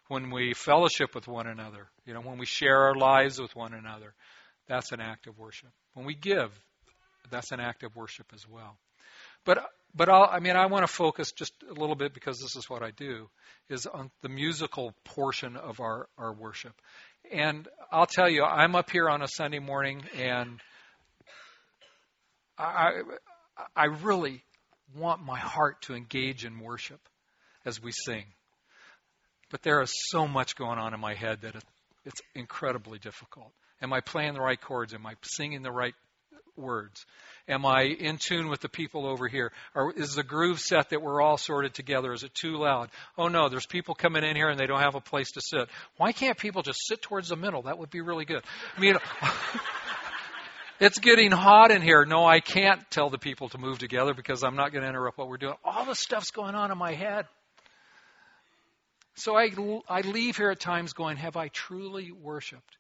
when 0.08 0.30
we 0.30 0.54
fellowship 0.54 1.16
with 1.16 1.28
one 1.28 1.48
another, 1.48 1.88
you 2.06 2.14
know, 2.14 2.22
when 2.22 2.38
we 2.38 2.46
share 2.46 2.78
our 2.84 2.94
lives 2.94 3.42
with 3.42 3.56
one 3.56 3.74
another, 3.74 4.14
that's 4.68 4.92
an 4.92 5.00
act 5.02 5.26
of 5.26 5.40
worship. 5.40 5.72
When 5.96 6.06
we 6.06 6.14
give, 6.14 6.52
that's 7.30 7.52
an 7.52 7.60
act 7.60 7.84
of 7.84 7.96
worship 7.96 8.28
as 8.34 8.48
well. 8.48 8.78
But 9.46 9.66
but 9.96 10.10
I'll, 10.10 10.28
I 10.30 10.40
mean, 10.40 10.58
I 10.58 10.66
want 10.66 10.86
to 10.86 10.92
focus 10.92 11.32
just 11.32 11.54
a 11.70 11.74
little 11.74 11.96
bit 11.96 12.14
because 12.14 12.40
this 12.40 12.58
is 12.58 12.70
what 12.70 12.84
I 12.84 12.92
do, 12.92 13.30
is 13.70 13.86
on 13.86 14.12
the 14.22 14.30
musical 14.30 14.94
portion 15.06 15.56
of 15.56 15.80
our, 15.80 16.10
our 16.18 16.34
worship. 16.34 16.74
And 17.32 17.68
I'll 17.92 18.06
tell 18.06 18.30
you, 18.30 18.44
I'm 18.44 18.76
up 18.76 18.90
here 18.90 19.10
on 19.10 19.22
a 19.22 19.28
Sunday 19.28 19.60
morning, 19.60 20.04
and 20.18 20.60
I, 22.58 23.02
I 23.74 23.86
really 23.86 24.44
want 24.98 25.24
my 25.24 25.40
heart 25.40 25.82
to 25.84 25.96
engage 25.96 26.44
in 26.44 26.60
worship 26.60 27.00
as 27.66 27.82
we 27.82 27.92
sing. 27.94 28.26
But 29.50 29.64
there 29.64 29.82
is 29.82 29.94
so 30.10 30.28
much 30.28 30.58
going 30.58 30.78
on 30.78 30.94
in 30.94 31.00
my 31.00 31.14
head 31.14 31.42
that 31.42 31.56
it's 32.04 32.22
incredibly 32.36 33.00
difficult. 33.00 33.52
Am 33.82 33.94
I 33.94 34.02
playing 34.02 34.34
the 34.34 34.42
right 34.42 34.60
chords? 34.60 34.94
Am 34.94 35.06
I 35.06 35.14
singing 35.24 35.64
the 35.64 35.72
right 35.72 35.94
words? 36.58 37.06
Am 37.48 37.66
I 37.66 37.84
in 37.84 38.18
tune 38.18 38.50
with 38.50 38.62
the 38.62 38.70
people 38.70 39.06
over 39.06 39.28
here? 39.28 39.52
Or 39.76 39.94
is 39.94 40.16
the 40.16 40.24
groove 40.24 40.60
set 40.60 40.90
that 40.90 41.02
we're 41.02 41.22
all 41.22 41.38
sorted 41.38 41.74
together? 41.74 42.12
Is 42.12 42.24
it 42.24 42.34
too 42.34 42.58
loud? 42.58 42.90
Oh 43.18 43.28
no, 43.28 43.50
there's 43.50 43.68
people 43.68 43.94
coming 43.94 44.24
in 44.24 44.36
here 44.36 44.50
and 44.50 44.60
they 44.60 44.66
don't 44.66 44.82
have 44.82 44.96
a 44.96 45.02
place 45.02 45.32
to 45.34 45.42
sit. 45.42 45.70
Why 45.98 46.12
can't 46.12 46.38
people 46.38 46.64
just 46.64 46.80
sit 46.88 47.02
towards 47.02 47.30
the 47.30 47.36
middle? 47.36 47.64
That 47.64 47.78
would 47.78 47.92
be 47.92 48.02
really 48.02 48.26
good. 48.26 48.44
I 48.76 48.82
mean, 48.82 48.96
it's 50.80 50.98
getting 51.00 51.32
hot 51.32 51.70
in 51.70 51.82
here. 51.82 52.04
No, 52.06 52.26
I 52.26 52.40
can't 52.40 52.82
tell 52.90 53.10
the 53.10 53.20
people 53.20 53.50
to 53.50 53.58
move 53.60 53.78
together 53.78 54.14
because 54.14 54.44
I'm 54.44 54.56
not 54.56 54.72
going 54.72 54.84
to 54.84 54.90
interrupt 54.90 55.18
what 55.18 55.28
we're 55.28 55.38
doing. 55.38 55.56
All 55.64 55.86
the 55.86 55.96
stuff's 55.96 56.32
going 56.32 56.56
on 56.56 56.72
in 56.72 56.78
my 56.78 56.94
head. 56.94 57.26
So 59.16 59.38
I, 59.38 59.50
I 59.88 60.02
leave 60.02 60.36
here 60.36 60.52
at 60.52 60.60
times 60.60 60.94
going, 60.94 61.18
Have 61.18 61.38
I 61.38 61.48
truly 61.50 62.12
worshiped? 62.12 62.78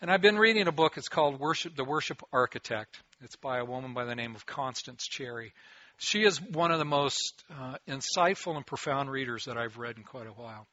And 0.00 0.10
I've 0.10 0.22
been 0.22 0.38
reading 0.38 0.68
a 0.68 0.72
book. 0.72 0.96
It's 0.96 1.08
called 1.08 1.40
Worship, 1.40 1.76
The 1.76 1.84
Worship 1.84 2.22
Architect. 2.32 3.00
It's 3.22 3.36
by 3.36 3.58
a 3.58 3.64
woman 3.64 3.94
by 3.94 4.04
the 4.04 4.14
name 4.14 4.34
of 4.34 4.46
Constance 4.46 5.06
Cherry. 5.06 5.52
She 5.98 6.24
is 6.24 6.40
one 6.40 6.72
of 6.72 6.78
the 6.78 6.84
most 6.84 7.44
uh, 7.50 7.76
insightful 7.88 8.56
and 8.56 8.66
profound 8.66 9.10
readers 9.10 9.44
that 9.44 9.56
I've 9.56 9.78
read 9.78 9.96
in 9.96 10.02
quite 10.02 10.26
a 10.26 10.32
while. 10.32 10.66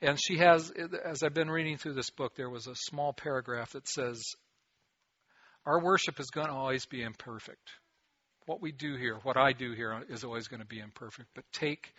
And 0.00 0.18
she 0.20 0.38
has, 0.38 0.70
as 1.04 1.22
I've 1.22 1.34
been 1.34 1.50
reading 1.50 1.76
through 1.76 1.94
this 1.94 2.10
book, 2.10 2.36
there 2.36 2.50
was 2.50 2.66
a 2.66 2.74
small 2.74 3.12
paragraph 3.12 3.72
that 3.72 3.88
says, 3.88 4.22
Our 5.66 5.80
worship 5.82 6.20
is 6.20 6.30
going 6.30 6.48
to 6.48 6.52
always 6.52 6.86
be 6.86 7.02
imperfect. 7.02 7.70
What 8.46 8.60
we 8.60 8.72
do 8.72 8.96
here, 8.96 9.18
what 9.22 9.36
I 9.36 9.52
do 9.52 9.72
here, 9.72 10.04
is 10.08 10.24
always 10.24 10.48
going 10.48 10.60
to 10.60 10.66
be 10.66 10.78
imperfect. 10.78 11.28
But 11.34 11.44
take, 11.52 11.92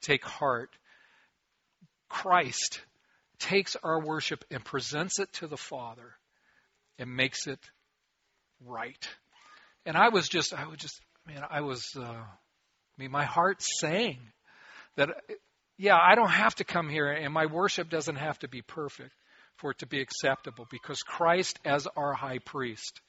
take 0.00 0.24
heart. 0.24 0.70
Christ 2.08 2.80
takes 3.38 3.76
our 3.82 4.00
worship 4.00 4.44
and 4.50 4.64
presents 4.64 5.18
it 5.18 5.32
to 5.34 5.46
the 5.46 5.56
Father 5.56 6.14
and 6.98 7.16
makes 7.16 7.46
it 7.46 7.60
right. 8.66 9.08
And 9.84 9.96
I 9.96 10.10
was 10.10 10.28
just, 10.28 10.54
I 10.54 10.66
was 10.66 10.78
just, 10.78 11.00
man, 11.26 11.42
I 11.50 11.60
was, 11.60 11.84
uh, 11.96 12.02
I 12.02 12.96
mean, 12.98 13.10
my 13.10 13.24
heart 13.24 13.62
sang 13.62 14.18
that, 14.96 15.10
yeah, 15.78 15.96
I 15.96 16.14
don't 16.14 16.30
have 16.30 16.54
to 16.56 16.64
come 16.64 16.88
here 16.88 17.10
and 17.10 17.32
my 17.32 17.46
worship 17.46 17.88
doesn't 17.88 18.16
have 18.16 18.38
to 18.40 18.48
be 18.48 18.62
perfect 18.62 19.12
for 19.56 19.70
it 19.72 19.78
to 19.78 19.86
be 19.86 20.00
acceptable 20.00 20.66
because 20.70 21.02
Christ, 21.02 21.58
as 21.64 21.86
our 21.96 22.12
high 22.12 22.38
priest, 22.38 23.00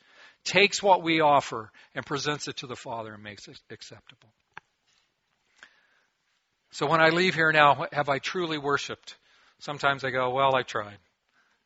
takes 0.46 0.82
what 0.82 1.04
we 1.04 1.22
offer 1.22 1.72
and 1.96 2.06
presents 2.06 2.48
it 2.48 2.58
to 2.58 2.68
the 2.68 2.76
Father 2.76 3.14
and 3.14 3.24
makes 3.24 3.48
it 3.48 3.60
acceptable. 3.70 4.30
So 6.72 6.88
when 6.88 7.02
I 7.02 7.10
leave 7.10 7.36
here 7.36 7.52
now, 7.52 7.86
have 7.92 8.10
I 8.10 8.18
truly 8.18 8.58
worshiped? 8.58 9.16
Sometimes 9.60 10.04
I 10.04 10.10
go, 10.10 10.32
well, 10.32 10.56
I 10.56 10.64
tried. 10.64 10.98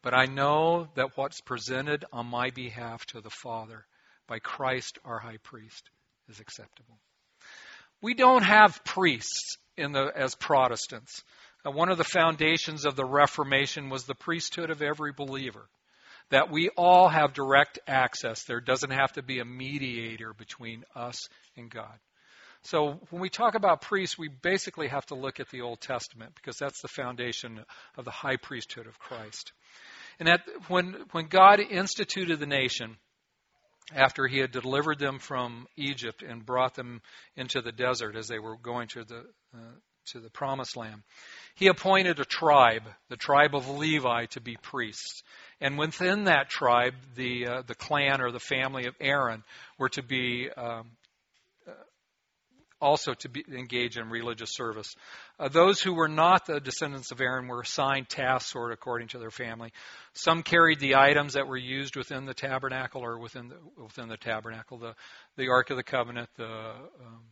But 0.03 0.13
I 0.13 0.25
know 0.25 0.89
that 0.95 1.15
what's 1.15 1.41
presented 1.41 2.05
on 2.11 2.27
my 2.27 2.49
behalf 2.49 3.05
to 3.07 3.21
the 3.21 3.29
Father 3.29 3.85
by 4.27 4.39
Christ 4.39 5.00
our 5.05 5.19
high 5.19 5.38
priest 5.43 5.89
is 6.29 6.39
acceptable. 6.39 6.98
We 8.01 8.13
don't 8.13 8.43
have 8.43 8.84
priests 8.84 9.57
in 9.75 9.91
the, 9.91 10.12
as 10.15 10.36
Protestants. 10.36 11.24
Uh, 11.65 11.72
one 11.72 11.89
of 11.89 11.98
the 11.98 12.03
foundations 12.03 12.86
of 12.86 12.96
the 12.96 13.05
Reformation 13.05 13.89
was 13.89 14.03
the 14.03 14.15
priesthood 14.15 14.69
of 14.69 14.81
every 14.81 15.13
believer. 15.13 15.67
That 16.29 16.51
we 16.51 16.69
all 16.75 17.07
have 17.07 17.34
direct 17.34 17.79
access. 17.88 18.43
There 18.43 18.60
doesn't 18.60 18.91
have 18.91 19.13
to 19.13 19.24
be 19.24 19.39
a 19.39 19.46
mediator 19.46 20.34
between 20.34 20.84
us 20.93 21.29
and 21.55 21.72
God. 21.72 21.98
So 22.63 23.00
when 23.12 23.22
we 23.22 23.29
talk 23.29 23.55
about 23.55 23.81
priests, 23.81 24.17
we 24.17 24.27
basically 24.27 24.88
have 24.89 25.05
to 25.05 25.15
look 25.15 25.39
at 25.39 25.50
the 25.50 25.62
Old 25.62 25.79
Testament 25.79 26.34
because 26.36 26.57
that's 26.57 26.81
the 26.81 26.89
foundation 26.89 27.62
of 27.96 28.03
the 28.03 28.12
high 28.12 28.36
priesthood 28.36 28.88
of 28.88 29.00
Christ. 29.00 29.53
And 30.19 30.27
that 30.27 30.41
when 30.67 30.96
when 31.12 31.27
God 31.27 31.62
instituted 31.62 32.39
the 32.39 32.46
nation 32.46 32.98
after 33.94 34.27
he 34.27 34.39
had 34.39 34.51
delivered 34.51 35.00
them 35.00 35.20
from 35.20 35.67
Egypt 35.75 36.24
and 36.24 36.46
brought 36.46 36.75
them 36.75 37.01
into 37.36 37.62
the 37.62 37.72
desert 37.72 38.15
as 38.15 38.27
they 38.27 38.39
were 38.39 38.58
going 38.58 38.88
to 38.89 39.03
the 39.03 39.24
uh, 39.53 39.75
to 40.12 40.20
the 40.22 40.29
promised 40.29 40.77
land, 40.77 41.03
he 41.56 41.67
appointed 41.67 42.20
a 42.20 42.25
tribe, 42.25 42.84
the 43.10 43.17
tribe 43.17 43.53
of 43.53 43.70
Levi, 43.70 44.25
to 44.27 44.39
be 44.39 44.56
priests. 44.56 45.22
And 45.60 45.77
within 45.77 46.25
that 46.25 46.50
tribe, 46.50 46.94
the 47.15 47.48
uh, 47.48 47.62
the 47.67 47.75
clan 47.75 48.22
or 48.22 48.32
the 48.32 48.39
family 48.39 48.86
of 48.86 48.96
Aaron 49.01 49.44
were 49.77 49.89
to 49.89 50.03
be 50.03 50.50
um, 50.56 50.91
also 52.81 53.13
to 53.13 53.29
be, 53.29 53.43
engage 53.51 53.98
in 53.98 54.10
religious 54.10 54.51
service. 54.53 54.96
Uh, 55.39 55.48
those 55.48 55.81
who 55.81 55.93
were 55.93 56.07
not 56.07 56.46
the 56.46 56.60
descendants 56.60 57.12
of 57.12 57.22
Aaron 57.22 57.48
were 57.48 57.62
assigned 57.62 58.10
tasks 58.10 58.51
sort 58.51 58.72
of 58.72 58.75
according 58.75 59.10
to 59.10 59.19
their 59.19 59.31
family. 59.31 59.72
Some 60.13 60.43
carried 60.43 60.79
the 60.79 60.96
items 60.96 61.34
that 61.34 61.48
were 61.48 61.57
used 61.57 61.96
within 61.96 62.25
the 62.25 62.34
tabernacle 62.34 63.03
or 63.03 63.17
within 63.17 63.50
the, 63.50 63.57
within 63.81 64.07
the 64.07 64.17
tabernacle, 64.17 64.77
the, 64.77 64.96
the 65.36 65.50
Ark 65.50 65.69
of 65.69 65.77
the 65.77 65.84
Covenant, 65.84 66.29
the, 66.38 66.46
um, 66.46 67.24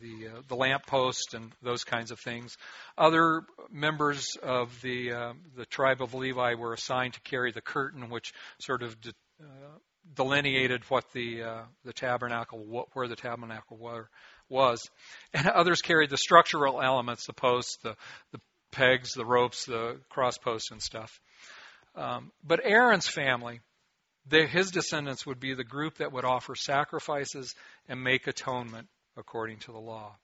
the, 0.00 0.28
uh, 0.28 0.40
the 0.48 0.56
lamp 0.56 0.86
post, 0.86 1.34
and 1.34 1.52
those 1.62 1.84
kinds 1.84 2.10
of 2.10 2.18
things. 2.18 2.56
Other 2.98 3.42
members 3.70 4.36
of 4.42 4.80
the, 4.82 5.12
uh, 5.12 5.32
the 5.56 5.66
tribe 5.66 6.02
of 6.02 6.14
Levi 6.14 6.54
were 6.54 6.72
assigned 6.72 7.14
to 7.14 7.20
carry 7.20 7.52
the 7.52 7.60
curtain, 7.60 8.10
which 8.10 8.32
sort 8.60 8.82
of 8.82 9.00
de- 9.00 9.14
uh, 9.40 9.78
delineated 10.14 10.82
what 10.88 11.04
the 11.12 11.42
uh, 11.42 11.62
the 11.84 11.92
tabernacle, 11.92 12.64
what, 12.64 12.88
where 12.94 13.08
the 13.08 13.16
tabernacle 13.16 13.76
were, 13.76 14.08
was, 14.48 14.88
and 15.32 15.46
others 15.54 15.82
carried 15.82 16.10
the 16.10 16.16
structural 16.16 16.80
elements, 16.80 17.26
the 17.26 17.32
posts, 17.32 17.78
the 17.82 17.96
the 18.32 18.40
pegs, 18.72 19.12
the 19.14 19.24
ropes, 19.24 19.66
the 19.66 20.00
cross 20.08 20.38
posts, 20.38 20.70
and 20.70 20.82
stuff. 20.82 21.20
Um, 21.94 22.32
but 22.42 22.60
Aaron's 22.64 23.08
family, 23.08 23.60
his 24.30 24.70
descendants 24.70 25.26
would 25.26 25.40
be 25.40 25.54
the 25.54 25.64
group 25.64 25.98
that 25.98 26.12
would 26.12 26.24
offer 26.24 26.54
sacrifices 26.54 27.54
and 27.88 28.02
make 28.02 28.26
atonement 28.26 28.88
according 29.16 29.58
to 29.58 29.72
the 29.72 29.78
law. 29.78 30.16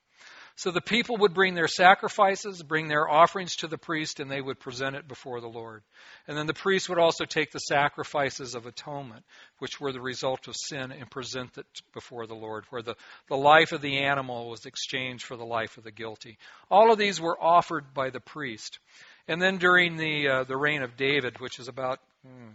So 0.59 0.73
the 0.73 0.81
people 0.81 1.19
would 1.19 1.35
bring 1.35 1.55
their 1.55 1.69
sacrifices, 1.69 2.65
bring 2.65 2.89
their 2.89 3.09
offerings 3.09 3.55
to 3.57 3.69
the 3.69 3.79
priest, 3.79 4.19
and 4.19 4.29
they 4.29 4.41
would 4.41 4.59
present 4.59 4.97
it 4.97 5.07
before 5.07 5.41
the 5.41 5.47
Lord. 5.47 5.85
And 6.27 6.37
then 6.37 6.49
the 6.49 6.53
priest 6.53 6.89
would 6.89 6.99
also 6.99 7.27
take 7.27 7.53
the 7.53 7.61
sacrifices 7.61 8.57
of 8.57 8.67
atonement, 8.67 9.25
which 9.61 9.81
were 9.81 9.93
the 9.93 10.01
result 10.01 10.49
of 10.49 10.57
sin, 10.57 10.91
and 10.91 11.09
present 11.09 11.57
it 11.59 11.67
before 11.95 12.27
the 12.27 12.35
Lord, 12.35 12.65
where 12.71 12.83
the, 12.83 12.97
the 13.29 13.37
life 13.37 13.71
of 13.71 13.83
the 13.83 13.99
animal 13.99 14.51
was 14.51 14.67
exchanged 14.67 15.25
for 15.25 15.37
the 15.37 15.45
life 15.45 15.79
of 15.79 15.85
the 15.85 15.93
guilty. 15.93 16.39
All 16.69 16.91
of 16.91 16.99
these 16.99 17.21
were 17.21 17.41
offered 17.41 17.95
by 17.95 18.11
the 18.11 18.19
priest. 18.19 18.81
And 19.29 19.41
then 19.41 19.59
during 19.59 19.97
the, 19.97 20.29
uh, 20.29 20.43
the 20.43 20.57
reign 20.57 20.83
of 20.83 20.97
David, 20.97 21.39
which 21.39 21.61
is 21.61 21.69
about. 21.69 22.01
Hmm, 22.27 22.55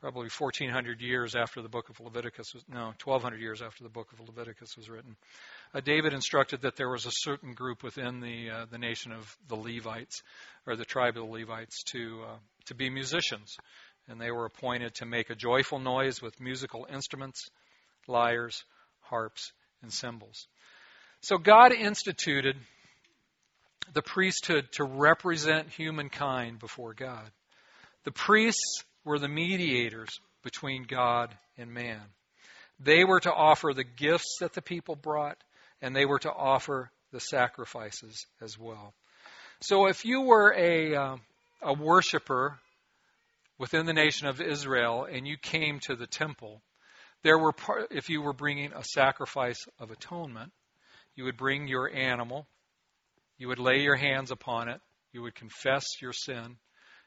probably 0.00 0.28
1400 0.36 1.00
years 1.00 1.34
after 1.34 1.62
the 1.62 1.68
book 1.68 1.88
of 1.90 2.00
Leviticus 2.00 2.54
was, 2.54 2.64
no, 2.68 2.92
1200 3.04 3.40
years 3.40 3.62
after 3.62 3.84
the 3.84 3.90
book 3.90 4.08
of 4.12 4.26
Leviticus 4.26 4.76
was 4.76 4.88
written 4.88 5.16
uh, 5.74 5.80
David 5.80 6.12
instructed 6.12 6.62
that 6.62 6.76
there 6.76 6.88
was 6.88 7.06
a 7.06 7.12
certain 7.12 7.54
group 7.54 7.82
within 7.82 8.20
the 8.20 8.50
uh, 8.50 8.66
the 8.70 8.78
nation 8.78 9.12
of 9.12 9.36
the 9.48 9.56
Levites 9.56 10.22
or 10.66 10.76
the 10.76 10.84
tribe 10.84 11.16
of 11.16 11.26
the 11.26 11.32
Levites 11.32 11.82
to 11.92 12.22
uh, 12.28 12.36
to 12.66 12.74
be 12.74 12.90
musicians, 12.90 13.56
and 14.08 14.20
they 14.20 14.30
were 14.30 14.46
appointed 14.46 14.94
to 14.96 15.06
make 15.06 15.30
a 15.30 15.34
joyful 15.34 15.78
noise 15.78 16.20
with 16.20 16.40
musical 16.40 16.86
instruments, 16.92 17.48
lyres, 18.08 18.64
harps, 19.00 19.52
and 19.82 19.92
cymbals. 19.92 20.46
So 21.22 21.38
God 21.38 21.72
instituted 21.72 22.56
the 23.92 24.02
priesthood 24.02 24.68
to 24.72 24.84
represent 24.84 25.68
humankind 25.70 26.58
before 26.58 26.94
God. 26.94 27.30
The 28.04 28.12
priests 28.12 28.84
were 29.04 29.18
the 29.18 29.28
mediators 29.28 30.20
between 30.42 30.84
God 30.84 31.34
and 31.56 31.72
man. 31.72 32.00
They 32.78 33.04
were 33.04 33.20
to 33.20 33.32
offer 33.32 33.72
the 33.74 33.84
gifts 33.84 34.38
that 34.40 34.54
the 34.54 34.62
people 34.62 34.96
brought 34.96 35.36
and 35.82 35.94
they 35.94 36.06
were 36.06 36.18
to 36.20 36.32
offer 36.32 36.90
the 37.12 37.20
sacrifices 37.20 38.26
as 38.40 38.58
well. 38.58 38.94
So 39.62 39.86
if 39.86 40.04
you 40.04 40.22
were 40.22 40.54
a, 40.56 40.94
uh, 40.94 41.16
a 41.62 41.74
worshiper 41.74 42.58
within 43.58 43.84
the 43.84 43.92
nation 43.92 44.26
of 44.26 44.40
Israel 44.40 45.06
and 45.10 45.26
you 45.26 45.36
came 45.36 45.80
to 45.80 45.96
the 45.96 46.06
temple, 46.06 46.62
there 47.22 47.38
were 47.38 47.52
if 47.90 48.08
you 48.08 48.22
were 48.22 48.32
bringing 48.32 48.72
a 48.72 48.82
sacrifice 48.82 49.66
of 49.78 49.90
atonement, 49.90 50.52
you 51.14 51.24
would 51.24 51.36
bring 51.36 51.68
your 51.68 51.94
animal, 51.94 52.46
you 53.36 53.48
would 53.48 53.58
lay 53.58 53.80
your 53.80 53.96
hands 53.96 54.30
upon 54.30 54.68
it, 54.68 54.80
you 55.12 55.20
would 55.22 55.34
confess 55.34 55.84
your 56.00 56.14
sin, 56.14 56.56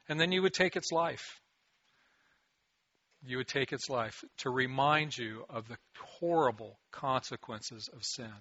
and 0.08 0.20
then 0.20 0.30
you 0.30 0.42
would 0.42 0.54
take 0.54 0.76
its 0.76 0.92
life. 0.92 1.40
You 3.26 3.38
would 3.38 3.48
take 3.48 3.72
its 3.72 3.88
life 3.88 4.24
to 4.38 4.50
remind 4.50 5.16
you 5.16 5.44
of 5.48 5.68
the 5.68 5.76
horrible 6.20 6.78
consequences 6.90 7.88
of 7.92 8.04
sin. 8.04 8.32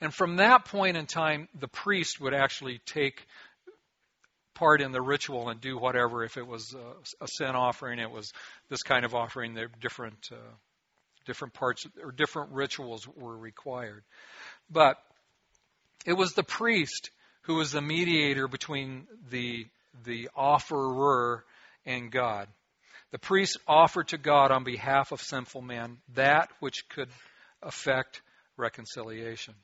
And 0.00 0.14
from 0.14 0.36
that 0.36 0.64
point 0.64 0.96
in 0.96 1.06
time, 1.06 1.48
the 1.58 1.68
priest 1.68 2.20
would 2.20 2.34
actually 2.34 2.80
take 2.86 3.26
part 4.54 4.80
in 4.80 4.92
the 4.92 5.00
ritual 5.00 5.48
and 5.48 5.60
do 5.60 5.78
whatever. 5.78 6.24
If 6.24 6.36
it 6.36 6.46
was 6.46 6.74
a, 6.74 7.24
a 7.24 7.28
sin 7.28 7.54
offering, 7.54 7.98
it 7.98 8.10
was 8.10 8.32
this 8.68 8.82
kind 8.82 9.04
of 9.04 9.14
offering. 9.14 9.54
There 9.54 9.68
different 9.80 10.28
uh, 10.32 10.54
different 11.26 11.54
parts 11.54 11.86
or 12.02 12.12
different 12.12 12.52
rituals 12.52 13.06
were 13.08 13.36
required. 13.36 14.04
But 14.70 14.96
it 16.06 16.14
was 16.14 16.32
the 16.32 16.42
priest 16.42 17.10
who 17.42 17.56
was 17.56 17.72
the 17.72 17.82
mediator 17.82 18.48
between 18.48 19.06
the 19.30 19.66
the 20.04 20.28
offerer 20.34 21.44
and 21.84 22.10
God. 22.10 22.48
The 23.12 23.18
priest 23.18 23.58
offered 23.66 24.08
to 24.08 24.18
God 24.18 24.50
on 24.50 24.64
behalf 24.64 25.12
of 25.12 25.20
sinful 25.20 25.62
man 25.62 25.98
that 26.14 26.50
which 26.60 26.88
could 26.88 27.08
affect 27.62 28.22
reconciliation. 28.56 29.54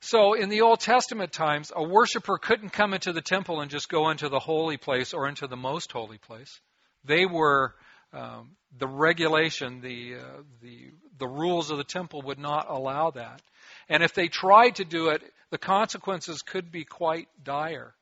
So 0.00 0.34
in 0.34 0.48
the 0.48 0.62
Old 0.62 0.80
Testament 0.80 1.32
times, 1.32 1.70
a 1.74 1.82
worshiper 1.82 2.36
couldn't 2.36 2.70
come 2.70 2.92
into 2.92 3.12
the 3.12 3.22
temple 3.22 3.60
and 3.60 3.70
just 3.70 3.88
go 3.88 4.10
into 4.10 4.28
the 4.28 4.40
holy 4.40 4.76
place 4.76 5.14
or 5.14 5.28
into 5.28 5.46
the 5.46 5.56
most 5.56 5.92
holy 5.92 6.18
place. 6.18 6.60
They 7.04 7.24
were 7.24 7.74
um, 8.12 8.56
the 8.76 8.88
regulation, 8.88 9.80
the 9.80 10.16
uh, 10.16 10.42
the 10.60 10.90
the 11.18 11.26
rules 11.26 11.70
of 11.70 11.78
the 11.78 11.84
temple 11.84 12.22
would 12.22 12.38
not 12.38 12.66
allow 12.68 13.10
that. 13.12 13.40
And 13.88 14.02
if 14.02 14.12
they 14.12 14.28
tried 14.28 14.76
to 14.76 14.84
do 14.84 15.08
it, 15.08 15.22
the 15.50 15.58
consequences 15.58 16.42
could 16.42 16.70
be 16.70 16.84
quite 16.84 17.28
dire. 17.42 17.94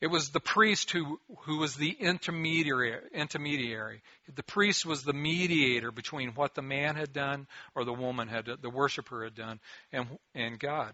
It 0.00 0.08
was 0.08 0.30
the 0.30 0.40
priest 0.40 0.90
who, 0.90 1.20
who 1.40 1.58
was 1.58 1.76
the 1.76 1.90
intermediary, 1.90 2.98
intermediary. 3.12 4.02
The 4.34 4.42
priest 4.42 4.84
was 4.84 5.02
the 5.02 5.12
mediator 5.12 5.90
between 5.90 6.30
what 6.30 6.54
the 6.54 6.62
man 6.62 6.96
had 6.96 7.12
done 7.12 7.46
or 7.74 7.84
the 7.84 7.92
woman 7.92 8.28
had, 8.28 8.48
the 8.60 8.70
worshiper 8.70 9.24
had 9.24 9.34
done, 9.34 9.60
and, 9.92 10.18
and 10.34 10.58
God. 10.58 10.92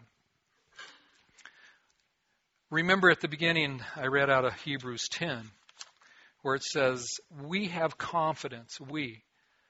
Remember 2.70 3.10
at 3.10 3.20
the 3.20 3.28
beginning, 3.28 3.80
I 3.96 4.06
read 4.06 4.30
out 4.30 4.44
of 4.44 4.54
Hebrews 4.60 5.08
10, 5.08 5.50
where 6.42 6.54
it 6.54 6.62
says, 6.62 7.18
We 7.42 7.68
have 7.68 7.98
confidence, 7.98 8.78
we 8.80 9.24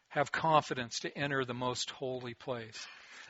have 0.08 0.32
confidence 0.32 0.98
to 1.00 1.16
enter 1.16 1.44
the 1.44 1.54
most 1.54 1.90
holy 1.90 2.34
place. 2.34 2.86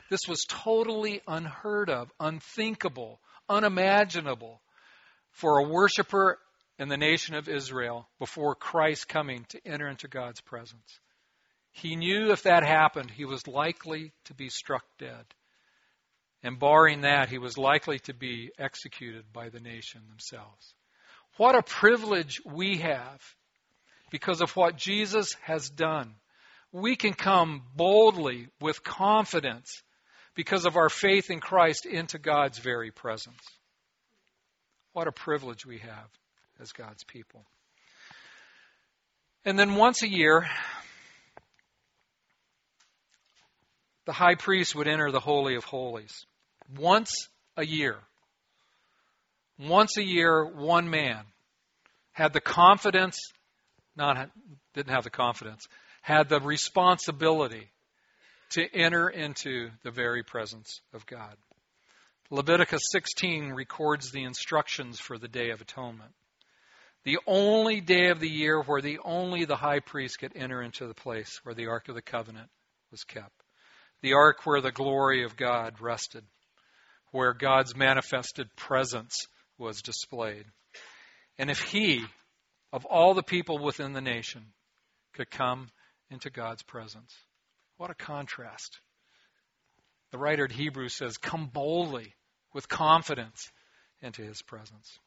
This 0.09 0.27
was 0.27 0.43
totally 0.45 1.21
unheard 1.25 1.89
of, 1.89 2.11
unthinkable, 2.19 3.21
unimaginable 3.47 4.60
for 5.31 5.59
a 5.59 5.67
worshiper 5.67 6.37
in 6.77 6.89
the 6.89 6.97
nation 6.97 7.35
of 7.35 7.47
Israel 7.47 8.07
before 8.19 8.55
Christ 8.55 9.07
coming 9.07 9.45
to 9.49 9.59
enter 9.65 9.87
into 9.87 10.07
God's 10.07 10.41
presence. 10.41 10.99
He 11.71 11.95
knew 11.95 12.31
if 12.31 12.43
that 12.43 12.63
happened, 12.63 13.11
he 13.11 13.25
was 13.25 13.47
likely 13.47 14.11
to 14.25 14.33
be 14.33 14.49
struck 14.49 14.83
dead. 14.97 15.25
And 16.43 16.59
barring 16.59 17.01
that, 17.01 17.29
he 17.29 17.37
was 17.37 17.57
likely 17.57 17.99
to 17.99 18.13
be 18.13 18.51
executed 18.57 19.25
by 19.31 19.49
the 19.49 19.59
nation 19.59 20.01
themselves. 20.09 20.73
What 21.37 21.55
a 21.55 21.61
privilege 21.61 22.41
we 22.45 22.79
have 22.79 23.21
because 24.09 24.41
of 24.41 24.55
what 24.55 24.75
Jesus 24.75 25.35
has 25.43 25.69
done. 25.69 26.15
We 26.71 26.95
can 26.95 27.13
come 27.13 27.63
boldly 27.75 28.47
with 28.59 28.83
confidence 28.83 29.81
because 30.35 30.65
of 30.65 30.77
our 30.77 30.89
faith 30.89 31.29
in 31.29 31.39
Christ 31.39 31.85
into 31.85 32.17
God's 32.17 32.57
very 32.57 32.91
presence. 32.91 33.41
What 34.93 35.07
a 35.07 35.11
privilege 35.11 35.65
we 35.65 35.79
have 35.79 36.09
as 36.59 36.71
God's 36.71 37.03
people. 37.03 37.43
And 39.45 39.57
then 39.57 39.75
once 39.75 40.03
a 40.03 40.09
year, 40.09 40.47
the 44.05 44.13
high 44.13 44.35
priest 44.35 44.75
would 44.75 44.87
enter 44.87 45.11
the 45.11 45.19
Holy 45.19 45.55
of 45.55 45.63
Holies. 45.63 46.25
Once 46.77 47.29
a 47.57 47.65
year. 47.65 47.97
Once 49.57 49.97
a 49.97 50.03
year, 50.03 50.43
one 50.45 50.89
man 50.89 51.23
had 52.11 52.33
the 52.33 52.41
confidence, 52.41 53.17
not 53.95 54.29
didn't 54.73 54.93
have 54.93 55.03
the 55.03 55.09
confidence, 55.09 55.65
had 56.01 56.29
the 56.29 56.39
responsibility 56.39 57.69
to 58.51 58.75
enter 58.75 59.07
into 59.09 59.69
the 59.83 59.91
very 59.91 60.23
presence 60.23 60.81
of 60.93 61.05
God. 61.05 61.35
Leviticus 62.33 62.83
16 62.93 63.51
records 63.51 64.09
the 64.11 64.23
instructions 64.23 65.01
for 65.01 65.17
the 65.17 65.27
Day 65.27 65.49
of 65.49 65.59
Atonement. 65.59 66.13
The 67.03 67.19
only 67.27 67.81
day 67.81 68.07
of 68.07 68.21
the 68.21 68.29
year 68.29 68.61
where 68.61 68.81
the 68.81 68.99
only 69.03 69.43
the 69.43 69.57
high 69.57 69.81
priest 69.81 70.17
could 70.17 70.31
enter 70.33 70.61
into 70.61 70.87
the 70.87 70.93
place 70.93 71.41
where 71.43 71.53
the 71.53 71.67
Ark 71.67 71.89
of 71.89 71.95
the 71.95 72.01
Covenant 72.01 72.49
was 72.89 73.03
kept. 73.03 73.43
The 74.01 74.13
ark 74.13 74.45
where 74.45 74.61
the 74.61 74.71
glory 74.71 75.25
of 75.25 75.35
God 75.35 75.81
rested, 75.81 76.23
where 77.11 77.33
God's 77.33 77.75
manifested 77.75 78.47
presence 78.55 79.27
was 79.57 79.81
displayed. 79.81 80.45
And 81.37 81.51
if 81.51 81.59
he, 81.59 82.05
of 82.71 82.85
all 82.85 83.13
the 83.13 83.23
people 83.23 83.59
within 83.59 83.91
the 83.91 83.99
nation, 83.99 84.53
could 85.15 85.29
come 85.29 85.67
into 86.09 86.29
God's 86.29 86.63
presence, 86.63 87.13
what 87.75 87.91
a 87.91 87.93
contrast. 87.93 88.79
The 90.11 90.17
writer 90.17 90.45
of 90.45 90.51
Hebrews 90.51 90.95
says, 90.95 91.17
Come 91.17 91.47
boldly 91.47 92.15
with 92.53 92.67
confidence 92.67 93.51
into 94.01 94.23
his 94.23 94.41
presence. 94.41 94.99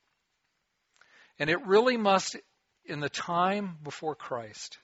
And 1.38 1.50
it 1.50 1.66
really 1.66 1.96
must, 1.96 2.36
in 2.84 3.00
the 3.00 3.08
time 3.08 3.76
before 3.82 4.14
Christ, 4.14 4.78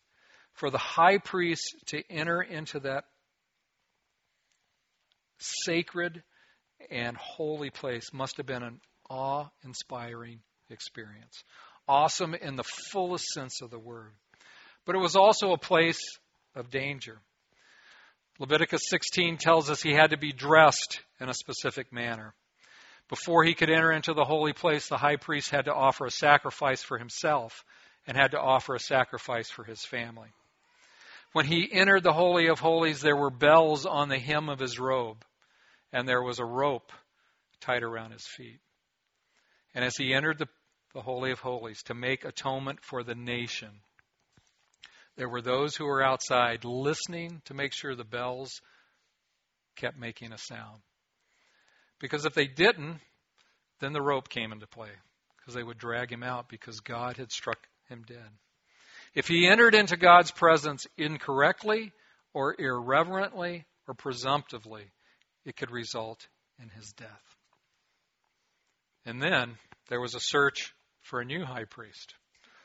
for 0.55 0.71
the 0.71 0.79
high 0.79 1.19
priest 1.19 1.75
to 1.87 2.03
enter 2.11 2.43
into 2.43 2.81
that 2.81 3.05
sacred 5.39 6.23
and 6.91 7.17
holy 7.17 7.71
place 7.71 8.13
must 8.13 8.37
have 8.37 8.47
been 8.47 8.63
an 8.63 8.81
awe 9.09 9.47
inspiring 9.65 10.41
experience. 10.71 11.43
Awesome 11.89 12.35
in 12.35 12.57
the 12.57 12.65
fullest 12.93 13.27
sense 13.27 13.63
of 13.63 13.71
the 13.71 13.79
word. 13.79 14.13
But 14.87 14.97
it 14.97 15.01
was 15.01 15.17
also 15.17 15.53
a 15.53 15.59
place 15.59 16.01
of 16.55 16.71
danger. 16.71 17.21
Leviticus 18.39 18.83
16 18.89 19.37
tells 19.37 19.71
us 19.71 19.83
he 19.83 19.93
had 19.93 20.11
to 20.11 20.19
be 20.19 20.33
dressed 20.33 21.01
in 21.21 21.29
a 21.29 21.35
specific 21.35 21.93
manner. 21.93 22.35
Before 23.11 23.43
he 23.43 23.55
could 23.55 23.71
enter 23.71 23.91
into 23.91 24.15
the 24.15 24.25
holy 24.25 24.53
place, 24.53 24.89
the 24.89 24.97
high 24.97 25.17
priest 25.17 25.51
had 25.51 25.65
to 25.65 25.75
offer 25.75 26.07
a 26.07 26.13
sacrifice 26.13 26.85
for 26.85 26.97
himself 26.97 27.65
and 28.07 28.17
had 28.17 28.31
to 28.31 28.41
offer 28.41 28.77
a 28.77 28.81
sacrifice 28.81 29.51
for 29.51 29.65
his 29.65 29.85
family. 29.85 30.29
When 31.33 31.45
he 31.45 31.73
entered 31.73 32.05
the 32.05 32.13
Holy 32.13 32.47
of 32.47 32.61
Holies, 32.61 33.01
there 33.01 33.17
were 33.17 33.31
bells 33.31 33.85
on 33.85 34.09
the 34.09 34.19
hem 34.19 34.49
of 34.49 34.61
his 34.61 34.79
robe, 34.79 35.25
and 35.93 36.09
there 36.09 36.23
was 36.23 36.39
a 36.39 36.45
rope 36.45 36.93
tied 37.61 37.83
around 37.83 38.13
his 38.13 38.27
feet. 38.27 38.61
And 39.75 39.85
as 39.85 39.97
he 39.97 40.15
entered 40.15 40.39
the, 40.39 40.49
the 40.95 41.03
Holy 41.03 41.33
of 41.33 41.41
Holies 41.41 41.83
to 41.85 41.95
make 41.95 42.25
atonement 42.25 42.79
for 42.85 43.03
the 43.03 43.17
nation, 43.17 43.81
there 45.17 45.29
were 45.29 45.43
those 45.43 45.75
who 45.75 45.85
were 45.85 46.03
outside 46.03 46.65
listening 46.65 47.43
to 47.47 47.55
make 47.55 47.73
sure 47.75 47.97
the 47.97 48.05
bells 48.05 48.61
kept 49.75 49.99
making 49.99 50.33
a 50.33 50.39
sound. 50.39 50.83
Because 52.01 52.25
if 52.25 52.35
they 52.35 52.47
didn't, 52.47 53.01
then 53.81 53.93
the 53.93 54.03
rope 54.03 54.29
came 54.29 54.53
into 54.53 54.67
play 54.67 54.91
because 55.39 55.55
they 55.55 55.63
would 55.63 55.79
drag 55.79 56.11
him 56.11 56.23
out 56.23 56.49
because 56.49 56.81
God 56.81 57.17
had 57.17 57.31
struck 57.31 57.59
him 57.89 58.05
dead. 58.07 58.29
If 59.15 59.27
he 59.27 59.47
entered 59.47 59.75
into 59.75 59.97
God's 59.97 60.31
presence 60.31 60.87
incorrectly 60.97 61.93
or 62.33 62.55
irreverently 62.59 63.67
or 63.87 63.95
presumptively, 63.95 64.85
it 65.45 65.57
could 65.57 65.71
result 65.71 66.27
in 66.63 66.69
his 66.69 66.93
death. 66.93 67.37
And 69.05 69.21
then 69.21 69.57
there 69.89 70.01
was 70.01 70.15
a 70.15 70.21
search 70.21 70.73
for 71.03 71.21
a 71.21 71.25
new 71.25 71.45
high 71.45 71.65
priest, 71.65 72.15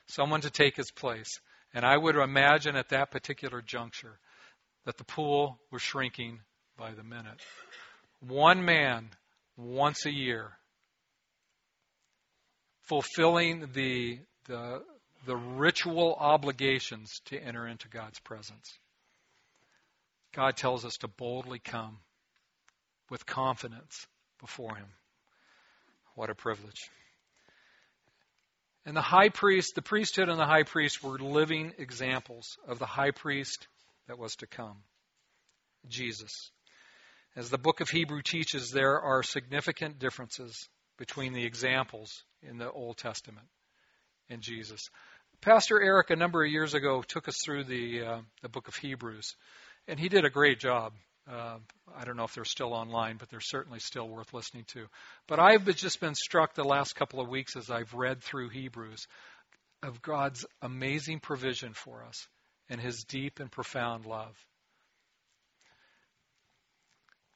someone 0.07 0.41
to 0.41 0.49
take 0.49 0.75
his 0.75 0.91
place. 0.91 1.39
And 1.73 1.85
I 1.85 1.97
would 1.97 2.15
imagine 2.15 2.75
at 2.75 2.89
that 2.89 3.11
particular 3.11 3.61
juncture 3.61 4.19
that 4.85 4.97
the 4.97 5.03
pool 5.03 5.57
was 5.71 5.81
shrinking 5.81 6.39
by 6.77 6.91
the 6.91 7.03
minute. 7.03 7.41
One 8.19 8.63
man 8.63 9.09
once 9.57 10.05
a 10.05 10.11
year, 10.11 10.51
fulfilling 12.83 13.69
the, 13.73 14.19
the, 14.47 14.81
the 15.25 15.35
ritual 15.35 16.15
obligations 16.19 17.21
to 17.25 17.37
enter 17.37 17.67
into 17.67 17.87
God's 17.87 18.19
presence. 18.19 18.77
God 20.35 20.57
tells 20.57 20.85
us 20.85 20.97
to 20.97 21.07
boldly 21.07 21.59
come 21.59 21.97
with 23.09 23.25
confidence 23.25 24.05
before 24.39 24.75
Him. 24.75 24.87
What 26.15 26.29
a 26.29 26.35
privilege. 26.35 26.89
And 28.85 28.95
the 28.95 29.01
high 29.01 29.29
priest, 29.29 29.75
the 29.75 29.81
priesthood 29.81 30.29
and 30.29 30.39
the 30.39 30.45
high 30.45 30.63
priest 30.63 31.03
were 31.03 31.17
living 31.17 31.73
examples 31.77 32.57
of 32.67 32.77
the 32.77 32.85
high 32.85 33.11
priest 33.11 33.67
that 34.07 34.19
was 34.19 34.35
to 34.37 34.47
come 34.47 34.77
Jesus. 35.87 36.51
As 37.35 37.49
the 37.49 37.57
book 37.57 37.81
of 37.81 37.89
Hebrew 37.89 38.21
teaches, 38.21 38.71
there 38.71 39.01
are 39.01 39.21
significant 39.21 39.99
differences 39.99 40.69
between 40.97 41.33
the 41.33 41.45
examples 41.45 42.23
in 42.41 42.57
the 42.57 42.71
Old 42.71 42.97
Testament 42.97 43.47
and 44.29 44.41
Jesus. 44.41 44.89
Pastor 45.41 45.81
Eric, 45.81 46.11
a 46.11 46.15
number 46.15 46.45
of 46.45 46.49
years 46.49 46.73
ago, 46.73 47.01
took 47.01 47.27
us 47.27 47.37
through 47.43 47.65
the, 47.65 48.01
uh, 48.03 48.21
the 48.41 48.47
book 48.47 48.69
of 48.69 48.75
Hebrews, 48.75 49.35
and 49.85 49.99
he 49.99 50.07
did 50.07 50.23
a 50.23 50.29
great 50.29 50.59
job. 50.59 50.93
Uh, 51.29 51.57
I 51.93 52.05
don't 52.05 52.15
know 52.15 52.23
if 52.23 52.33
they're 52.33 52.45
still 52.45 52.73
online, 52.73 53.17
but 53.17 53.29
they're 53.29 53.41
certainly 53.41 53.79
still 53.79 54.07
worth 54.07 54.33
listening 54.33 54.63
to. 54.69 54.85
But 55.27 55.39
I've 55.39 55.65
just 55.75 55.99
been 55.99 56.15
struck 56.15 56.53
the 56.53 56.63
last 56.63 56.95
couple 56.95 57.19
of 57.19 57.27
weeks 57.27 57.57
as 57.57 57.69
I've 57.69 57.93
read 57.93 58.21
through 58.23 58.49
Hebrews 58.49 59.07
of 59.83 60.01
God's 60.01 60.45
amazing 60.61 61.19
provision 61.19 61.73
for 61.73 62.05
us 62.05 62.27
and 62.69 62.79
his 62.79 63.03
deep 63.03 63.39
and 63.39 63.51
profound 63.51 64.05
love. 64.05 64.35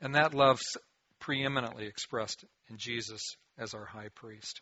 And 0.01 0.15
that 0.15 0.33
love's 0.33 0.77
preeminently 1.19 1.85
expressed 1.85 2.45
in 2.69 2.77
Jesus 2.77 3.21
as 3.57 3.73
our 3.73 3.85
high 3.85 4.09
priest. 4.15 4.61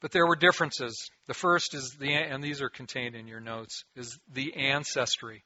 But 0.00 0.12
there 0.12 0.26
were 0.26 0.36
differences. 0.36 1.10
The 1.26 1.34
first 1.34 1.74
is 1.74 1.96
the, 1.98 2.12
and 2.12 2.44
these 2.44 2.60
are 2.60 2.68
contained 2.68 3.14
in 3.14 3.26
your 3.26 3.40
notes, 3.40 3.84
is 3.94 4.18
the 4.32 4.54
ancestry. 4.54 5.42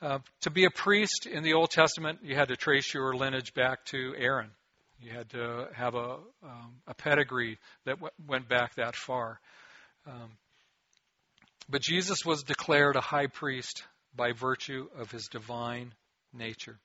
Uh, 0.00 0.18
to 0.40 0.50
be 0.50 0.64
a 0.64 0.70
priest 0.70 1.26
in 1.26 1.44
the 1.44 1.52
Old 1.52 1.70
Testament, 1.70 2.18
you 2.24 2.34
had 2.34 2.48
to 2.48 2.56
trace 2.56 2.92
your 2.92 3.14
lineage 3.14 3.54
back 3.54 3.84
to 3.86 4.14
Aaron. 4.18 4.50
You 5.00 5.12
had 5.12 5.30
to 5.30 5.68
have 5.74 5.94
a, 5.94 6.18
um, 6.42 6.74
a 6.88 6.94
pedigree 6.94 7.58
that 7.84 7.96
w- 7.96 8.10
went 8.26 8.48
back 8.48 8.74
that 8.74 8.96
far. 8.96 9.40
Um, 10.06 10.30
but 11.68 11.82
Jesus 11.82 12.24
was 12.24 12.42
declared 12.42 12.96
a 12.96 13.00
high 13.00 13.28
priest 13.28 13.84
by 14.16 14.32
virtue 14.32 14.88
of 14.98 15.10
his 15.12 15.28
divine 15.28 15.92
nature. 16.32 16.78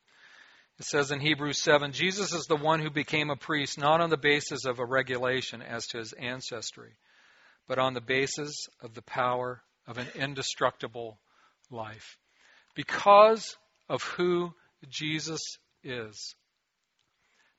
It 0.80 0.86
says 0.86 1.12
in 1.12 1.20
Hebrews 1.20 1.62
7 1.62 1.92
Jesus 1.92 2.34
is 2.34 2.46
the 2.46 2.56
one 2.56 2.80
who 2.80 2.90
became 2.90 3.30
a 3.30 3.36
priest 3.36 3.80
not 3.80 4.02
on 4.02 4.10
the 4.10 4.18
basis 4.18 4.66
of 4.66 4.80
a 4.80 4.86
regulation 4.86 5.62
as 5.62 5.88
to 5.88 5.98
his 5.98 6.13
ancestry, 6.13 6.98
but 7.68 7.80
on 7.80 7.94
the 7.94 8.02
basis 8.02 8.68
of 8.82 8.94
the 8.94 9.02
power 9.02 9.62
of 9.88 9.98
an 9.98 10.08
indestructible 10.16 11.20
life. 11.72 12.18
Because 12.76 13.58
of 13.90 14.04
who 14.04 14.54
Jesus 14.90 15.42
is. 15.84 16.36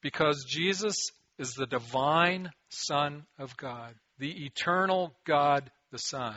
Because 0.01 0.45
Jesus 0.49 1.11
is 1.39 1.55
the 1.55 1.67
divine 1.67 2.51
Son 2.69 3.25
of 3.39 3.57
God, 3.57 3.95
the 4.19 4.45
eternal 4.47 5.15
God 5.27 5.71
the 5.91 5.99
Son. 5.99 6.37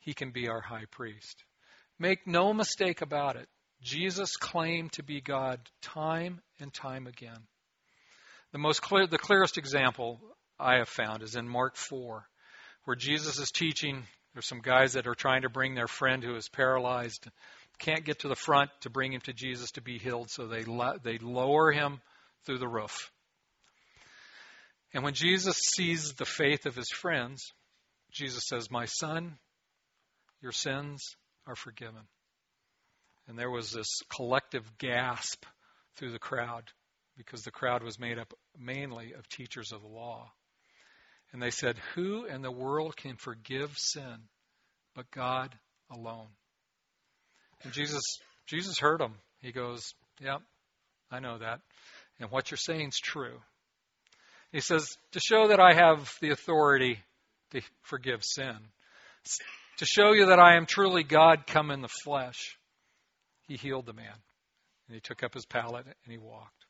He 0.00 0.14
can 0.14 0.30
be 0.30 0.48
our 0.48 0.60
high 0.60 0.84
priest. 0.90 1.42
Make 1.98 2.26
no 2.26 2.52
mistake 2.52 3.00
about 3.00 3.36
it. 3.36 3.48
Jesus 3.82 4.36
claimed 4.36 4.92
to 4.92 5.02
be 5.02 5.20
God 5.20 5.60
time 5.82 6.40
and 6.60 6.72
time 6.72 7.06
again. 7.06 7.46
The 8.52 8.58
most 8.58 8.80
clear, 8.82 9.06
the 9.06 9.18
clearest 9.18 9.58
example 9.58 10.20
I 10.58 10.76
have 10.76 10.88
found 10.88 11.22
is 11.22 11.36
in 11.36 11.48
Mark 11.48 11.76
4, 11.76 12.26
where 12.84 12.96
Jesus 12.96 13.38
is 13.38 13.50
teaching. 13.50 14.04
There's 14.32 14.46
some 14.46 14.60
guys 14.60 14.94
that 14.94 15.06
are 15.06 15.14
trying 15.14 15.42
to 15.42 15.48
bring 15.48 15.74
their 15.74 15.88
friend 15.88 16.22
who 16.22 16.36
is 16.36 16.48
paralyzed, 16.48 17.28
can't 17.78 18.04
get 18.04 18.20
to 18.20 18.28
the 18.28 18.34
front 18.34 18.70
to 18.80 18.90
bring 18.90 19.12
him 19.12 19.20
to 19.22 19.32
Jesus 19.32 19.72
to 19.72 19.82
be 19.82 19.98
healed, 19.98 20.30
so 20.30 20.46
they 20.46 20.64
they 21.02 21.18
lower 21.18 21.72
him 21.72 22.00
through 22.44 22.58
the 22.58 22.68
roof. 22.68 23.10
And 24.94 25.04
when 25.04 25.14
Jesus 25.14 25.58
sees 25.58 26.14
the 26.14 26.24
faith 26.24 26.64
of 26.64 26.74
his 26.74 26.90
friends, 26.90 27.52
Jesus 28.10 28.44
says, 28.46 28.70
"My 28.70 28.86
son, 28.86 29.38
your 30.40 30.52
sins 30.52 31.16
are 31.46 31.56
forgiven." 31.56 32.08
And 33.28 33.38
there 33.38 33.50
was 33.50 33.72
this 33.72 34.02
collective 34.14 34.64
gasp 34.78 35.44
through 35.96 36.12
the 36.12 36.18
crowd 36.18 36.64
because 37.16 37.42
the 37.42 37.50
crowd 37.50 37.82
was 37.82 37.98
made 37.98 38.18
up 38.18 38.32
mainly 38.58 39.12
of 39.12 39.28
teachers 39.28 39.72
of 39.72 39.82
the 39.82 39.88
law. 39.88 40.30
And 41.32 41.42
they 41.42 41.50
said, 41.50 41.76
Who 41.94 42.24
in 42.24 42.42
the 42.42 42.52
world 42.52 42.96
can 42.96 43.16
forgive 43.16 43.76
sin 43.76 44.28
but 44.94 45.10
God 45.10 45.54
alone? 45.90 46.28
And 47.64 47.72
Jesus, 47.72 48.02
Jesus 48.46 48.78
heard 48.78 49.00
them. 49.00 49.14
He 49.40 49.52
goes, 49.52 49.94
Yep, 50.20 50.42
I 51.10 51.20
know 51.20 51.38
that. 51.38 51.60
And 52.20 52.30
what 52.30 52.50
you're 52.50 52.58
saying 52.58 52.88
is 52.88 52.98
true. 52.98 53.40
He 54.52 54.60
says, 54.60 54.96
To 55.12 55.20
show 55.20 55.48
that 55.48 55.60
I 55.60 55.74
have 55.74 56.14
the 56.20 56.30
authority 56.30 57.00
to 57.50 57.60
forgive 57.82 58.22
sin, 58.22 58.56
to 59.78 59.86
show 59.86 60.12
you 60.12 60.26
that 60.26 60.38
I 60.38 60.56
am 60.56 60.66
truly 60.66 61.02
God 61.02 61.46
come 61.46 61.70
in 61.70 61.82
the 61.82 61.88
flesh, 61.88 62.56
he 63.46 63.56
healed 63.56 63.86
the 63.86 63.92
man. 63.92 64.14
And 64.88 64.94
he 64.94 65.00
took 65.00 65.22
up 65.22 65.34
his 65.34 65.46
pallet 65.46 65.84
and 65.86 66.12
he 66.12 66.18
walked. 66.18 66.66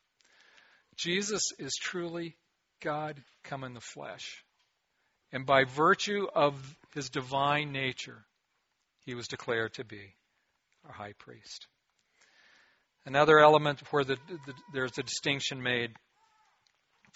Jesus 0.96 1.52
is 1.58 1.74
truly 1.74 2.36
God 2.80 3.22
come 3.44 3.64
in 3.64 3.74
the 3.74 3.80
flesh. 3.80 4.42
And 5.32 5.44
by 5.44 5.64
virtue 5.64 6.26
of 6.34 6.54
his 6.94 7.10
divine 7.10 7.72
nature, 7.72 8.24
he 9.04 9.14
was 9.14 9.28
declared 9.28 9.74
to 9.74 9.84
be 9.84 10.14
our 10.86 10.92
high 10.92 11.12
priest. 11.18 11.66
Another 13.04 13.38
element 13.38 13.82
where 13.90 14.04
the, 14.04 14.16
the, 14.28 14.54
there's 14.72 14.98
a 14.98 15.02
distinction 15.02 15.62
made 15.62 15.90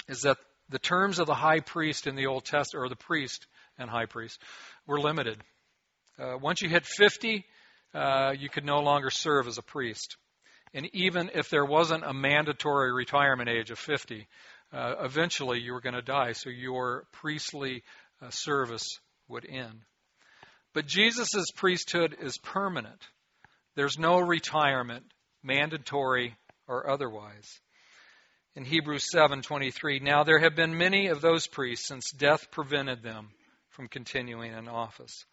is 0.08 0.20
that 0.22 0.38
the 0.68 0.78
terms 0.78 1.18
of 1.18 1.26
the 1.26 1.34
high 1.34 1.60
priest 1.60 2.06
in 2.06 2.14
the 2.14 2.26
Old 2.26 2.44
Testament, 2.44 2.84
or 2.84 2.88
the 2.88 2.96
priest 2.96 3.46
and 3.78 3.90
high 3.90 4.06
priest, 4.06 4.40
were 4.86 5.00
limited. 5.00 5.38
Uh, 6.18 6.36
once 6.40 6.62
you 6.62 6.68
hit 6.68 6.86
50, 6.86 7.44
uh, 7.94 8.32
you 8.38 8.48
could 8.48 8.64
no 8.64 8.80
longer 8.80 9.10
serve 9.10 9.46
as 9.46 9.58
a 9.58 9.62
priest. 9.62 10.16
And 10.72 10.88
even 10.94 11.30
if 11.34 11.50
there 11.50 11.64
wasn't 11.64 12.04
a 12.04 12.12
mandatory 12.12 12.92
retirement 12.92 13.48
age 13.48 13.70
of 13.70 13.78
50, 13.78 14.28
uh, 14.72 14.94
eventually 15.00 15.60
you 15.60 15.72
were 15.72 15.80
going 15.80 15.94
to 15.94 16.02
die, 16.02 16.32
so 16.32 16.48
your 16.48 17.04
priestly 17.12 17.82
uh, 18.22 18.30
service 18.30 19.00
would 19.28 19.44
end. 19.44 19.80
But 20.72 20.86
Jesus' 20.86 21.50
priesthood 21.56 22.16
is 22.20 22.38
permanent. 22.38 23.02
There's 23.74 23.98
no 23.98 24.18
retirement, 24.20 25.04
mandatory 25.42 26.36
or 26.68 26.88
otherwise. 26.88 27.60
In 28.54 28.64
Hebrews 28.64 29.06
7:23, 29.12 30.00
now 30.00 30.22
there 30.22 30.38
have 30.40 30.54
been 30.54 30.76
many 30.76 31.08
of 31.08 31.20
those 31.20 31.46
priests 31.46 31.88
since 31.88 32.10
death 32.12 32.50
prevented 32.50 33.02
them 33.02 33.30
from 33.70 33.88
continuing 33.88 34.52
in 34.52 34.68
office. 34.68 35.24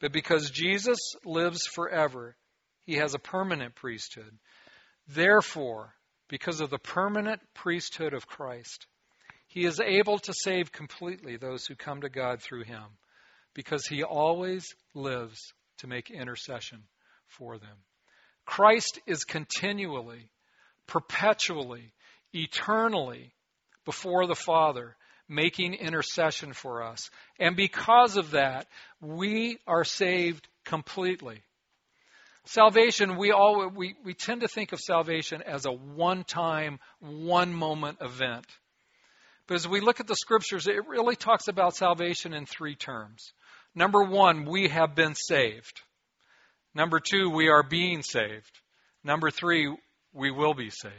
But 0.00 0.12
because 0.12 0.50
Jesus 0.50 0.98
lives 1.24 1.66
forever, 1.66 2.36
he 2.84 2.94
has 2.96 3.14
a 3.14 3.18
permanent 3.18 3.74
priesthood. 3.74 4.38
Therefore, 5.08 5.94
because 6.28 6.60
of 6.60 6.70
the 6.70 6.78
permanent 6.78 7.40
priesthood 7.54 8.12
of 8.12 8.26
Christ, 8.26 8.86
he 9.46 9.64
is 9.64 9.80
able 9.80 10.18
to 10.18 10.34
save 10.34 10.72
completely 10.72 11.36
those 11.36 11.66
who 11.66 11.76
come 11.76 12.00
to 12.00 12.08
God 12.08 12.42
through 12.42 12.64
him, 12.64 12.84
because 13.54 13.86
he 13.86 14.02
always 14.02 14.66
lives 14.94 15.52
to 15.78 15.86
make 15.86 16.10
intercession 16.10 16.82
for 17.26 17.58
them. 17.58 17.76
Christ 18.44 18.98
is 19.06 19.24
continually, 19.24 20.30
perpetually, 20.86 21.92
eternally 22.32 23.32
before 23.84 24.26
the 24.26 24.34
Father, 24.34 24.96
making 25.28 25.74
intercession 25.74 26.52
for 26.52 26.82
us. 26.82 27.10
And 27.38 27.56
because 27.56 28.16
of 28.16 28.32
that, 28.32 28.66
we 29.00 29.58
are 29.66 29.84
saved 29.84 30.46
completely. 30.64 31.42
Salvation, 32.46 33.16
we 33.16 33.32
all 33.32 33.70
we, 33.74 33.94
we 34.04 34.12
tend 34.12 34.42
to 34.42 34.48
think 34.48 34.72
of 34.72 34.80
salvation 34.80 35.40
as 35.42 35.64
a 35.64 35.72
one-time, 35.72 36.78
one-moment 37.00 37.98
event. 38.02 38.44
But 39.46 39.54
as 39.54 39.68
we 39.68 39.80
look 39.80 40.00
at 40.00 40.06
the 40.06 40.16
scriptures, 40.16 40.66
it 40.66 40.86
really 40.86 41.16
talks 41.16 41.48
about 41.48 41.76
salvation 41.76 42.34
in 42.34 42.46
three 42.46 42.74
terms. 42.74 43.32
Number 43.74 44.02
one, 44.02 44.44
we 44.44 44.68
have 44.68 44.94
been 44.94 45.14
saved. 45.14 45.80
Number 46.74 47.00
two, 47.00 47.30
we 47.30 47.48
are 47.48 47.62
being 47.62 48.02
saved. 48.02 48.60
Number 49.02 49.30
three, 49.30 49.74
we 50.12 50.30
will 50.30 50.54
be 50.54 50.70
saved. 50.70 50.94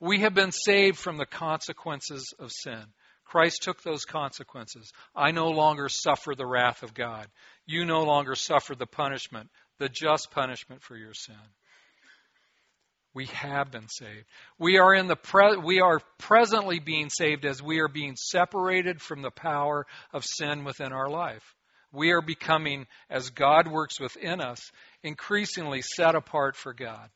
We 0.00 0.20
have 0.20 0.34
been 0.34 0.52
saved 0.52 0.98
from 0.98 1.16
the 1.16 1.26
consequences 1.26 2.34
of 2.38 2.50
sin. 2.50 2.84
Christ 3.32 3.62
took 3.62 3.82
those 3.82 4.04
consequences. 4.04 4.92
I 5.16 5.30
no 5.30 5.48
longer 5.48 5.88
suffer 5.88 6.34
the 6.34 6.44
wrath 6.44 6.82
of 6.82 6.92
God. 6.92 7.26
You 7.64 7.86
no 7.86 8.02
longer 8.02 8.34
suffer 8.34 8.74
the 8.74 8.86
punishment, 8.86 9.48
the 9.78 9.88
just 9.88 10.30
punishment 10.30 10.82
for 10.82 10.98
your 10.98 11.14
sin. 11.14 11.34
We 13.14 13.24
have 13.28 13.70
been 13.70 13.88
saved. 13.88 14.26
We 14.58 14.76
are 14.76 14.94
in 14.94 15.06
the 15.06 15.16
pre- 15.16 15.56
we 15.56 15.80
are 15.80 16.00
presently 16.18 16.78
being 16.78 17.08
saved 17.08 17.46
as 17.46 17.62
we 17.62 17.80
are 17.80 17.88
being 17.88 18.16
separated 18.16 19.00
from 19.00 19.22
the 19.22 19.30
power 19.30 19.86
of 20.12 20.26
sin 20.26 20.64
within 20.64 20.92
our 20.92 21.08
life. 21.08 21.54
We 21.90 22.10
are 22.10 22.20
becoming 22.20 22.86
as 23.08 23.30
God 23.30 23.66
works 23.66 23.98
within 23.98 24.42
us, 24.42 24.60
increasingly 25.02 25.80
set 25.80 26.14
apart 26.14 26.54
for 26.54 26.74
God. 26.74 27.08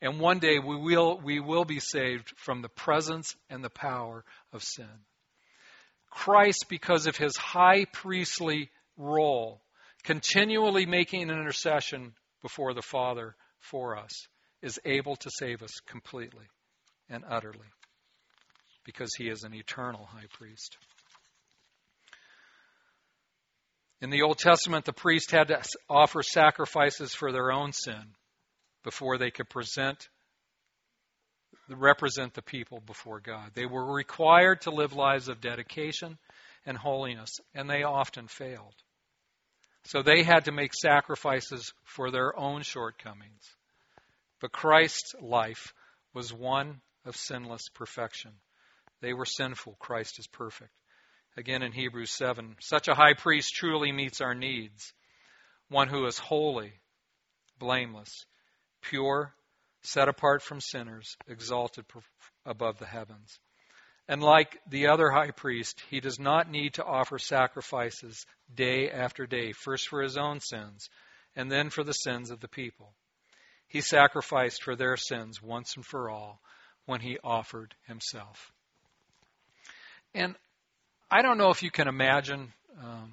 And 0.00 0.18
one 0.18 0.38
day 0.38 0.58
we 0.60 0.76
will 0.76 1.20
we 1.22 1.40
will 1.40 1.66
be 1.66 1.80
saved 1.80 2.32
from 2.38 2.62
the 2.62 2.70
presence 2.70 3.36
and 3.50 3.62
the 3.62 3.68
power 3.68 4.24
of 4.54 4.62
sin. 4.62 5.04
Christ, 6.10 6.66
because 6.68 7.06
of 7.06 7.16
his 7.16 7.36
high 7.36 7.84
priestly 7.84 8.70
role, 8.96 9.62
continually 10.02 10.86
making 10.86 11.22
an 11.22 11.30
intercession 11.30 12.14
before 12.42 12.74
the 12.74 12.82
Father 12.82 13.34
for 13.58 13.96
us, 13.96 14.28
is 14.62 14.80
able 14.84 15.16
to 15.16 15.30
save 15.30 15.62
us 15.62 15.80
completely 15.86 16.46
and 17.08 17.24
utterly 17.28 17.68
because 18.84 19.14
he 19.14 19.28
is 19.28 19.42
an 19.42 19.54
eternal 19.54 20.06
high 20.06 20.26
priest. 20.38 20.76
In 24.00 24.10
the 24.10 24.22
Old 24.22 24.38
Testament, 24.38 24.84
the 24.84 24.92
priest 24.92 25.30
had 25.30 25.48
to 25.48 25.62
offer 25.88 26.22
sacrifices 26.22 27.14
for 27.14 27.32
their 27.32 27.50
own 27.50 27.72
sin 27.72 28.14
before 28.84 29.18
they 29.18 29.30
could 29.30 29.48
present 29.48 30.08
represent 31.68 32.34
the 32.34 32.42
people 32.42 32.80
before 32.80 33.20
God. 33.20 33.50
They 33.54 33.66
were 33.66 33.94
required 33.94 34.62
to 34.62 34.70
live 34.70 34.92
lives 34.92 35.28
of 35.28 35.40
dedication 35.40 36.18
and 36.64 36.76
holiness, 36.76 37.30
and 37.54 37.68
they 37.68 37.82
often 37.82 38.28
failed. 38.28 38.74
So 39.84 40.02
they 40.02 40.22
had 40.22 40.46
to 40.46 40.52
make 40.52 40.74
sacrifices 40.74 41.72
for 41.84 42.10
their 42.10 42.36
own 42.38 42.62
shortcomings. 42.62 43.42
But 44.40 44.52
Christ's 44.52 45.14
life 45.20 45.72
was 46.12 46.32
one 46.32 46.80
of 47.04 47.16
sinless 47.16 47.68
perfection. 47.74 48.32
They 49.00 49.12
were 49.12 49.24
sinful, 49.24 49.76
Christ 49.78 50.18
is 50.18 50.26
perfect. 50.26 50.72
Again 51.36 51.62
in 51.62 51.72
Hebrews 51.72 52.10
7, 52.10 52.56
such 52.60 52.88
a 52.88 52.94
high 52.94 53.14
priest 53.14 53.54
truly 53.54 53.92
meets 53.92 54.20
our 54.20 54.34
needs. 54.34 54.92
One 55.68 55.88
who 55.88 56.06
is 56.06 56.18
holy, 56.18 56.72
blameless, 57.58 58.24
pure, 58.82 59.34
set 59.86 60.08
apart 60.08 60.42
from 60.42 60.60
sinners, 60.60 61.16
exalted 61.28 61.84
above 62.44 62.78
the 62.78 62.86
heavens. 62.86 63.38
And 64.08 64.22
like 64.22 64.60
the 64.68 64.88
other 64.88 65.10
high 65.10 65.30
priest, 65.30 65.82
he 65.90 66.00
does 66.00 66.18
not 66.18 66.50
need 66.50 66.74
to 66.74 66.84
offer 66.84 67.18
sacrifices 67.18 68.24
day 68.54 68.90
after 68.90 69.26
day, 69.26 69.52
first 69.52 69.88
for 69.88 70.02
his 70.02 70.16
own 70.16 70.40
sins, 70.40 70.88
and 71.34 71.50
then 71.50 71.70
for 71.70 71.82
the 71.82 71.92
sins 71.92 72.30
of 72.30 72.40
the 72.40 72.48
people. 72.48 72.92
He 73.68 73.80
sacrificed 73.80 74.62
for 74.62 74.76
their 74.76 74.96
sins 74.96 75.42
once 75.42 75.74
and 75.76 75.84
for 75.84 76.08
all 76.08 76.40
when 76.86 77.00
he 77.00 77.18
offered 77.22 77.74
himself. 77.86 78.52
And 80.14 80.36
I 81.10 81.22
don't 81.22 81.38
know 81.38 81.50
if 81.50 81.62
you 81.62 81.70
can 81.70 81.88
imagine 81.88 82.52
um, 82.80 83.12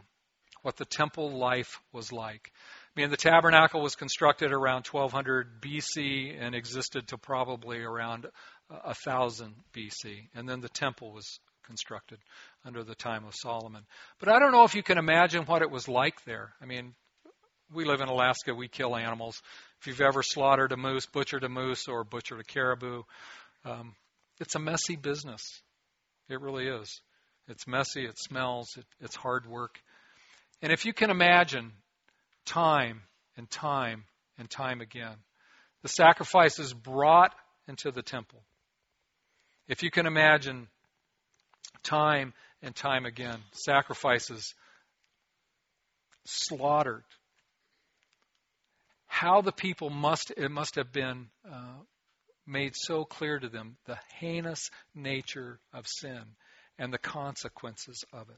what 0.61 0.77
the 0.77 0.85
temple 0.85 1.31
life 1.31 1.79
was 1.91 2.11
like. 2.11 2.51
I 2.95 3.01
mean, 3.01 3.09
the 3.09 3.17
tabernacle 3.17 3.81
was 3.81 3.95
constructed 3.95 4.51
around 4.51 4.85
1200 4.85 5.61
BC 5.61 6.37
and 6.39 6.53
existed 6.53 7.07
to 7.07 7.17
probably 7.17 7.81
around 7.81 8.27
1000 8.67 9.55
BC. 9.73 10.27
And 10.35 10.47
then 10.47 10.61
the 10.61 10.69
temple 10.69 11.11
was 11.11 11.39
constructed 11.63 12.19
under 12.63 12.83
the 12.83 12.93
time 12.93 13.25
of 13.25 13.33
Solomon. 13.35 13.83
But 14.19 14.29
I 14.29 14.37
don't 14.37 14.51
know 14.51 14.63
if 14.63 14.75
you 14.75 14.83
can 14.83 14.99
imagine 14.99 15.43
what 15.43 15.63
it 15.63 15.71
was 15.71 15.87
like 15.87 16.23
there. 16.25 16.53
I 16.61 16.65
mean, 16.65 16.93
we 17.73 17.85
live 17.85 18.01
in 18.01 18.09
Alaska, 18.09 18.53
we 18.53 18.67
kill 18.67 18.95
animals. 18.95 19.41
If 19.81 19.87
you've 19.87 20.01
ever 20.01 20.21
slaughtered 20.21 20.71
a 20.71 20.77
moose, 20.77 21.07
butchered 21.07 21.43
a 21.43 21.49
moose, 21.49 21.87
or 21.87 22.03
butchered 22.03 22.39
a 22.39 22.43
caribou, 22.43 23.03
um, 23.65 23.95
it's 24.39 24.55
a 24.55 24.59
messy 24.59 24.95
business. 24.95 25.61
It 26.29 26.41
really 26.41 26.67
is. 26.67 27.01
It's 27.47 27.67
messy, 27.67 28.05
it 28.05 28.19
smells, 28.19 28.77
it, 28.77 28.85
it's 29.01 29.15
hard 29.15 29.45
work. 29.45 29.79
And 30.61 30.71
if 30.71 30.85
you 30.85 30.93
can 30.93 31.09
imagine 31.09 31.71
time 32.45 33.01
and 33.37 33.49
time 33.49 34.05
and 34.37 34.49
time 34.49 34.81
again, 34.81 35.15
the 35.81 35.89
sacrifices 35.89 36.73
brought 36.73 37.33
into 37.67 37.91
the 37.91 38.01
temple. 38.01 38.41
If 39.67 39.83
you 39.83 39.91
can 39.91 40.05
imagine 40.05 40.67
time 41.83 42.33
and 42.61 42.75
time 42.75 43.05
again, 43.05 43.39
sacrifices 43.51 44.53
slaughtered, 46.25 47.03
how 49.07 49.41
the 49.41 49.51
people 49.51 49.89
must 49.89 50.31
it 50.31 50.49
must 50.49 50.75
have 50.75 50.91
been 50.91 51.27
uh, 51.49 51.79
made 52.47 52.73
so 52.75 53.05
clear 53.05 53.39
to 53.39 53.49
them 53.49 53.77
the 53.85 53.97
heinous 54.19 54.69
nature 54.95 55.59
of 55.73 55.87
sin 55.87 56.23
and 56.77 56.91
the 56.91 56.97
consequences 56.97 58.03
of 58.11 58.29
it. 58.29 58.37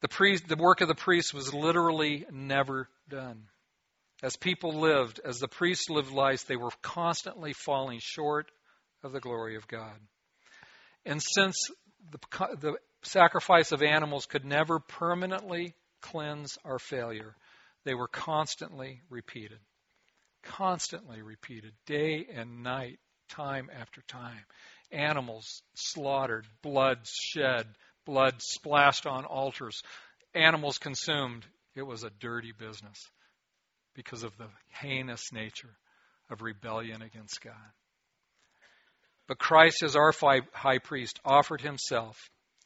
The, 0.00 0.08
priest, 0.08 0.46
the 0.48 0.56
work 0.56 0.80
of 0.80 0.88
the 0.88 0.94
priest 0.94 1.34
was 1.34 1.52
literally 1.52 2.24
never 2.30 2.88
done. 3.08 3.44
As 4.22 4.36
people 4.36 4.72
lived, 4.72 5.20
as 5.24 5.38
the 5.38 5.48
priests 5.48 5.88
lived 5.88 6.10
lives, 6.10 6.44
they 6.44 6.56
were 6.56 6.70
constantly 6.82 7.52
falling 7.52 8.00
short 8.02 8.50
of 9.02 9.12
the 9.12 9.20
glory 9.20 9.56
of 9.56 9.68
God. 9.68 9.98
And 11.04 11.22
since 11.22 11.70
the, 12.10 12.18
the 12.60 12.74
sacrifice 13.02 13.72
of 13.72 13.82
animals 13.82 14.26
could 14.26 14.44
never 14.44 14.80
permanently 14.80 15.74
cleanse 16.00 16.58
our 16.64 16.78
failure, 16.78 17.34
they 17.84 17.94
were 17.94 18.08
constantly 18.08 19.00
repeated. 19.08 19.58
Constantly 20.42 21.22
repeated, 21.22 21.72
day 21.86 22.26
and 22.32 22.62
night, 22.62 22.98
time 23.28 23.68
after 23.78 24.02
time. 24.08 24.44
Animals 24.90 25.62
slaughtered, 25.74 26.46
blood 26.62 26.98
shed, 27.04 27.66
blood 28.08 28.36
splashed 28.38 29.06
on 29.06 29.26
altars, 29.26 29.82
animals 30.34 30.78
consumed. 30.78 31.44
It 31.76 31.82
was 31.82 32.04
a 32.04 32.10
dirty 32.20 32.52
business 32.58 32.96
because 33.94 34.22
of 34.22 34.34
the 34.38 34.48
heinous 34.80 35.30
nature 35.30 35.76
of 36.30 36.40
rebellion 36.40 37.02
against 37.02 37.42
God. 37.42 37.52
But 39.26 39.38
Christ, 39.38 39.82
as 39.82 39.94
our 39.94 40.14
high 40.54 40.78
priest, 40.78 41.20
offered 41.22 41.60
himself 41.60 42.16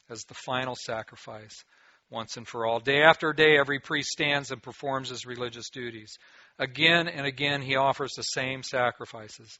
as 0.09 0.23
the 0.23 0.33
final 0.45 0.75
sacrifice 0.77 1.65
once 2.09 2.37
and 2.37 2.47
for 2.47 2.65
all. 2.65 2.79
Day 2.79 3.01
after 3.01 3.33
day, 3.33 3.57
every 3.59 3.79
priest 3.79 4.11
stands 4.11 4.49
and 4.49 4.63
performs 4.63 5.09
his 5.09 5.25
religious 5.25 5.69
duties. 5.69 6.17
Again 6.57 7.09
and 7.09 7.27
again, 7.27 7.61
he 7.61 7.75
offers 7.75 8.13
the 8.15 8.23
same 8.23 8.63
sacrifices, 8.63 9.59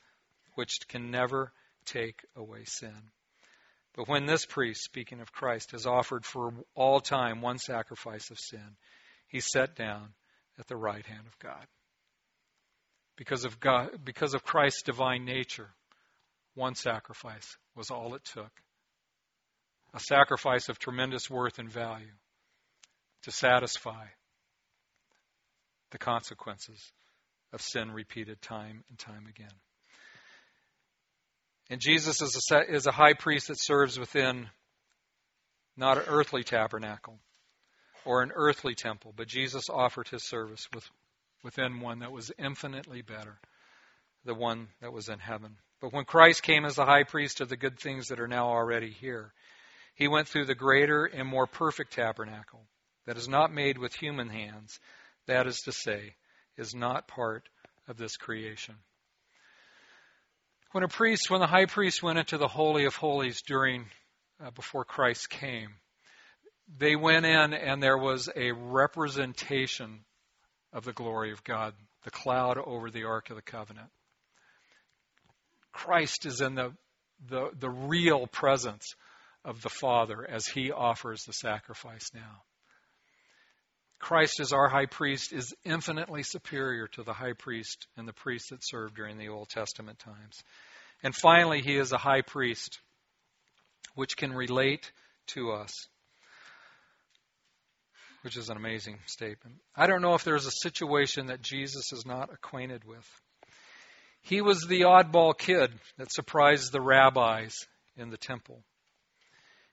which 0.56 0.78
can 0.88 1.12
never 1.12 1.52
take 1.86 2.22
away 2.38 2.63
sin. 2.63 3.12
But 3.96 4.08
when 4.08 4.26
this 4.26 4.46
priest, 4.46 4.84
speaking 4.84 5.22
of 5.22 5.32
Christ, 5.32 5.72
has 5.72 5.86
offered 5.86 6.26
for 6.26 6.54
all 6.76 7.00
time 7.00 7.42
one 7.42 7.60
sacrifice 7.60 8.32
of 8.32 8.40
sin, 8.40 8.76
he's 9.28 9.50
set 9.52 9.76
down 9.76 10.14
at 10.58 10.68
the 10.68 10.76
right 10.76 11.06
hand 11.06 11.28
of 11.28 11.38
God. 11.40 11.66
Because 13.16 13.46
of 13.46 13.60
God, 13.60 14.04
because 14.04 14.34
of 14.34 14.44
Christ's 14.44 14.82
divine 14.82 15.26
nature, 15.26 15.70
one 16.56 16.74
sacrifice 16.74 17.58
was 17.76 17.92
all 17.92 18.16
it 18.16 18.24
took. 18.26 18.52
A 19.94 20.00
sacrifice 20.00 20.70
of 20.70 20.80
tremendous 20.80 21.30
worth 21.30 21.60
and 21.60 21.70
value 21.70 22.16
to 23.24 23.32
satisfy 23.32 24.06
the 25.92 26.00
consequences 26.00 26.92
of 27.52 27.62
sin 27.62 27.92
repeated 27.92 28.42
time 28.42 28.84
and 28.90 28.98
time 28.98 29.28
again. 29.30 29.54
And 31.74 31.82
Jesus 31.82 32.22
is 32.22 32.52
a, 32.52 32.72
is 32.72 32.86
a 32.86 32.92
high 32.92 33.14
priest 33.14 33.48
that 33.48 33.60
serves 33.60 33.98
within 33.98 34.48
not 35.76 35.98
an 35.98 36.04
earthly 36.06 36.44
tabernacle 36.44 37.18
or 38.06 38.22
an 38.22 38.32
earthly 38.36 38.76
temple, 38.76 39.12
but 39.18 39.28
Jesus 39.28 39.72
offered 39.72 40.08
his 40.08 40.22
service 40.24 40.68
with, 40.72 40.88
within 41.44 41.80
one 41.80 42.02
that 42.02 42.12
was 42.12 42.32
infinitely 42.38 43.02
better, 43.02 43.40
the 44.24 44.36
one 44.36 44.68
that 44.82 44.94
was 44.94 45.10
in 45.10 45.18
heaven. 45.18 45.58
But 45.82 45.94
when 45.94 46.06
Christ 46.06 46.44
came 46.44 46.64
as 46.64 46.76
the 46.76 46.86
high 46.86 47.06
priest 47.06 47.42
of 47.42 47.50
the 47.50 47.58
good 47.58 47.80
things 47.80 48.10
that 48.10 48.20
are 48.20 48.28
now 48.28 48.50
already 48.50 48.92
here, 48.92 49.34
he 49.96 50.08
went 50.08 50.28
through 50.28 50.46
the 50.46 50.54
greater 50.54 51.06
and 51.06 51.28
more 51.28 51.48
perfect 51.48 51.94
tabernacle 51.94 52.68
that 53.08 53.18
is 53.18 53.28
not 53.28 53.52
made 53.52 53.80
with 53.80 53.96
human 53.96 54.30
hands, 54.30 54.80
that 55.26 55.48
is 55.48 55.60
to 55.62 55.72
say, 55.72 56.14
is 56.56 56.76
not 56.76 57.08
part 57.08 57.50
of 57.88 57.98
this 57.98 58.16
creation. 58.16 58.76
When 60.74 60.84
a 60.84 60.88
priest, 60.88 61.30
when 61.30 61.40
the 61.40 61.46
high 61.46 61.68
priest 61.68 62.02
went 62.02 62.18
into 62.18 62.40
the 62.40 62.48
holy 62.48 62.86
of 62.86 62.96
holies 62.96 63.44
during 63.44 63.86
uh, 64.44 64.50
before 64.50 64.84
Christ 64.84 65.30
came, 65.30 65.70
they 66.80 66.96
went 66.96 67.28
in 67.28 67.54
and 67.54 67.82
there 67.82 67.98
was 67.98 68.28
a 68.36 68.54
representation 68.54 70.04
of 70.74 70.84
the 70.84 70.92
glory 70.92 71.32
of 71.32 71.44
God, 71.44 71.76
the 72.06 72.10
cloud 72.10 72.58
over 72.58 72.90
the 72.90 73.04
ark 73.04 73.30
of 73.30 73.36
the 73.36 73.44
covenant. 73.44 73.90
Christ 75.72 76.26
is 76.26 76.42
in 76.42 76.56
the 76.56 76.74
the, 77.30 77.52
the 77.60 77.70
real 77.70 78.26
presence 78.26 78.96
of 79.46 79.62
the 79.62 79.70
Father 79.70 80.28
as 80.28 80.48
he 80.48 80.72
offers 80.72 81.24
the 81.24 81.34
sacrifice 81.34 82.10
now. 82.16 82.42
Christ 84.04 84.42
as 84.42 84.52
our 84.52 84.68
high 84.68 84.86
priest 84.86 85.32
is 85.32 85.56
infinitely 85.63 86.24
superior 86.24 86.88
to 86.89 87.04
the 87.04 87.13
high 87.13 87.32
priest 87.32 87.88
and 87.96 88.06
the 88.06 88.12
priests 88.12 88.50
that 88.50 88.60
served 88.62 88.96
during 88.96 89.18
the 89.18 89.30
Old 89.30 89.48
Testament 89.48 89.98
times. 89.98 90.44
And 91.04 91.16
finally, 91.16 91.62
he 91.62 91.78
is 91.78 91.94
a 91.94 91.98
high 91.98 92.20
priest, 92.20 92.80
which 93.96 94.18
can 94.18 94.34
relate 94.34 94.92
to 95.28 95.54
us, 95.54 95.88
which 98.24 98.36
is 98.36 98.50
an 98.50 98.58
amazing 98.58 99.00
statement. 99.06 99.56
I 99.74 99.88
don't 99.88 100.02
know 100.02 100.16
if 100.16 100.26
there's 100.26 100.48
a 100.48 100.52
situation 100.52 101.28
that 101.28 101.42
Jesus 101.42 101.94
is 101.94 102.06
not 102.06 102.30
acquainted 102.34 102.84
with. 102.84 103.08
He 104.22 104.42
was 104.42 104.66
the 104.68 104.82
oddball 104.82 105.38
kid 105.38 105.72
that 105.98 106.12
surprised 106.12 106.74
the 106.74 106.82
rabbis 106.82 107.54
in 107.96 108.10
the 108.10 108.18
temple. 108.18 108.63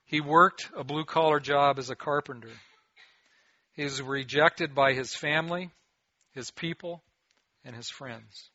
He 0.05 0.21
worked 0.21 0.69
a 0.73 0.85
blue 0.85 1.03
collar 1.03 1.41
job 1.41 1.79
as 1.79 1.89
a 1.89 1.95
carpenter. 1.97 2.51
He 3.73 3.83
is 3.83 4.01
rejected 4.01 4.75
by 4.75 4.93
his 4.93 5.15
family, 5.15 5.71
his 6.33 6.51
people, 6.51 7.01
and 7.63 7.75
his 7.75 7.89
friends. 7.89 8.49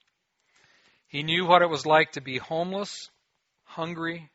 He 1.09 1.23
knew 1.23 1.47
what 1.47 1.63
it 1.63 1.71
was 1.71 1.87
like 1.87 2.13
to 2.13 2.21
be 2.21 2.39
homeless, 2.39 3.11
hungry, 3.65 4.31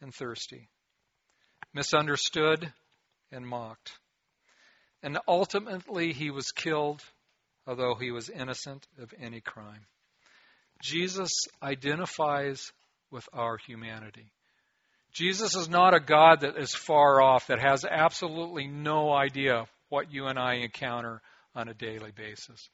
and 0.00 0.14
thirsty, 0.14 0.68
misunderstood 1.72 2.72
and 3.32 3.46
mocked. 3.46 3.98
and 5.02 5.18
ultimately 5.28 6.12
he 6.14 6.30
was 6.30 6.50
killed, 6.50 7.02
although 7.66 7.94
he 7.94 8.10
was 8.10 8.30
innocent 8.30 8.86
of 8.98 9.12
any 9.20 9.40
crime. 9.40 9.86
Jesus 10.82 11.30
identifies 11.62 12.72
with 13.10 13.28
our 13.32 13.58
humanity. 13.58 14.32
Jesus 15.12 15.54
is 15.54 15.68
not 15.68 15.94
a 15.94 16.00
God 16.00 16.40
that 16.40 16.56
is 16.58 16.74
far 16.74 17.20
off, 17.20 17.48
that 17.48 17.60
has 17.60 17.84
absolutely 17.84 18.66
no 18.66 19.12
idea 19.12 19.66
what 19.94 20.12
you 20.12 20.26
and 20.26 20.40
I 20.40 20.54
encounter 20.54 21.22
on 21.54 21.68
a 21.68 21.74
daily 21.74 22.10
basis. 22.10 22.68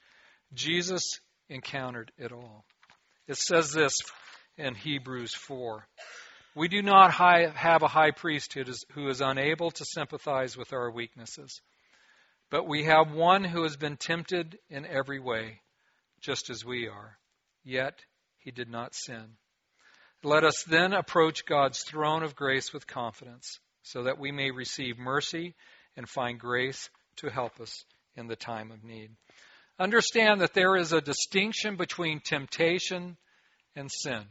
Jesus 0.54 1.20
encountered 1.50 2.10
it 2.16 2.32
all. 2.32 2.64
It 3.28 3.36
says 3.36 3.72
this 3.72 3.92
in 4.56 4.74
Hebrews 4.74 5.34
4 5.34 5.86
We 6.54 6.68
do 6.68 6.80
not 6.80 7.12
have 7.12 7.82
a 7.82 7.88
high 7.88 8.12
priest 8.12 8.56
who 8.94 9.08
is 9.10 9.20
unable 9.20 9.70
to 9.70 9.84
sympathize 9.84 10.56
with 10.56 10.72
our 10.72 10.90
weaknesses, 10.90 11.60
but 12.50 12.66
we 12.66 12.84
have 12.84 13.12
one 13.12 13.44
who 13.44 13.64
has 13.64 13.76
been 13.76 13.98
tempted 13.98 14.58
in 14.70 14.86
every 14.86 15.20
way, 15.20 15.60
just 16.22 16.48
as 16.48 16.64
we 16.64 16.88
are, 16.88 17.18
yet 17.62 17.98
he 18.38 18.50
did 18.50 18.70
not 18.70 18.94
sin. 18.94 19.36
Let 20.22 20.44
us 20.44 20.64
then 20.66 20.94
approach 20.94 21.44
God's 21.44 21.82
throne 21.82 22.22
of 22.22 22.34
grace 22.34 22.72
with 22.72 22.86
confidence, 22.86 23.58
so 23.82 24.04
that 24.04 24.18
we 24.18 24.32
may 24.32 24.50
receive 24.50 24.98
mercy 24.98 25.54
and 25.98 26.08
find 26.08 26.40
grace 26.40 26.88
to 27.20 27.30
help 27.30 27.60
us 27.60 27.84
in 28.16 28.26
the 28.26 28.36
time 28.36 28.70
of 28.70 28.84
need. 28.84 29.10
Understand 29.78 30.40
that 30.40 30.54
there 30.54 30.76
is 30.76 30.92
a 30.92 31.00
distinction 31.00 31.76
between 31.76 32.20
temptation 32.20 33.16
and 33.74 33.90
sin. 33.90 34.24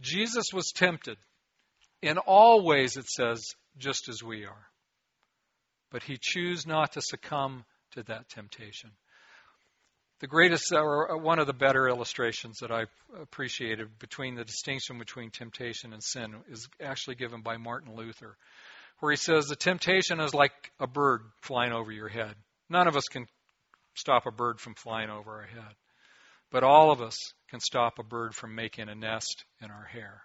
Jesus 0.00 0.52
was 0.52 0.70
tempted 0.74 1.16
in 2.02 2.18
all 2.18 2.64
ways, 2.64 2.96
it 2.96 3.08
says, 3.08 3.42
just 3.76 4.08
as 4.08 4.22
we 4.22 4.44
are. 4.44 4.66
But 5.90 6.04
he 6.04 6.18
chose 6.20 6.66
not 6.66 6.92
to 6.92 7.00
succumb 7.02 7.64
to 7.92 8.02
that 8.04 8.28
temptation. 8.28 8.90
The 10.20 10.26
greatest, 10.26 10.72
or 10.72 11.12
uh, 11.12 11.16
one 11.16 11.38
of 11.38 11.46
the 11.46 11.52
better 11.52 11.88
illustrations 11.88 12.58
that 12.58 12.72
I 12.72 12.86
appreciated 13.20 13.98
between 13.98 14.34
the 14.34 14.44
distinction 14.44 14.98
between 14.98 15.30
temptation 15.30 15.92
and 15.92 16.02
sin 16.02 16.34
is 16.50 16.68
actually 16.82 17.16
given 17.16 17.42
by 17.42 17.56
Martin 17.56 17.94
Luther, 17.94 18.36
where 19.00 19.12
he 19.12 19.16
says 19.16 19.46
the 19.46 19.56
temptation 19.56 20.20
is 20.20 20.34
like 20.34 20.52
a 20.80 20.86
bird 20.86 21.22
flying 21.40 21.72
over 21.72 21.92
your 21.92 22.08
head. 22.08 22.34
None 22.68 22.88
of 22.88 22.96
us 22.96 23.04
can 23.10 23.26
stop 23.94 24.26
a 24.26 24.30
bird 24.30 24.60
from 24.60 24.74
flying 24.74 25.10
over 25.10 25.30
our 25.36 25.46
head, 25.46 25.74
but 26.50 26.64
all 26.64 26.90
of 26.90 27.00
us 27.00 27.16
can 27.48 27.60
stop 27.60 27.98
a 27.98 28.02
bird 28.02 28.34
from 28.34 28.54
making 28.54 28.88
a 28.88 28.94
nest 28.94 29.44
in 29.62 29.70
our 29.70 29.84
hair. 29.84 30.22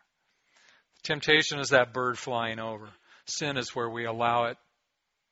Temptation 1.03 1.59
is 1.59 1.69
that 1.69 1.93
bird 1.93 2.17
flying 2.17 2.59
over. 2.59 2.89
Sin 3.25 3.57
is 3.57 3.75
where 3.75 3.89
we 3.89 4.05
allow 4.05 4.45
it 4.45 4.57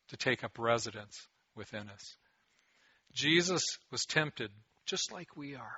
to 0.10 0.18
take 0.18 0.44
up 0.44 0.58
residence 0.58 1.28
within 1.56 1.90
us. 1.90 2.16
Jesus 3.14 3.64
was 3.92 4.06
tempted 4.06 4.52
just 4.86 5.12
like 5.12 5.36
we 5.36 5.56
are. 5.56 5.78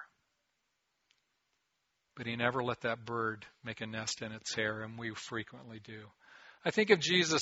But 2.16 2.28
he 2.28 2.36
never 2.36 2.64
let 2.64 2.82
that 2.82 3.06
bird 3.06 3.46
make 3.64 3.82
a 3.82 3.88
nest 3.88 4.22
in 4.22 4.32
its 4.32 4.54
hair, 4.54 4.84
and 4.84 4.98
we 4.98 5.12
frequently 5.16 5.80
do. 5.80 6.06
I 6.66 6.72
think 6.72 6.90
of 6.90 7.00
Jesus 7.00 7.42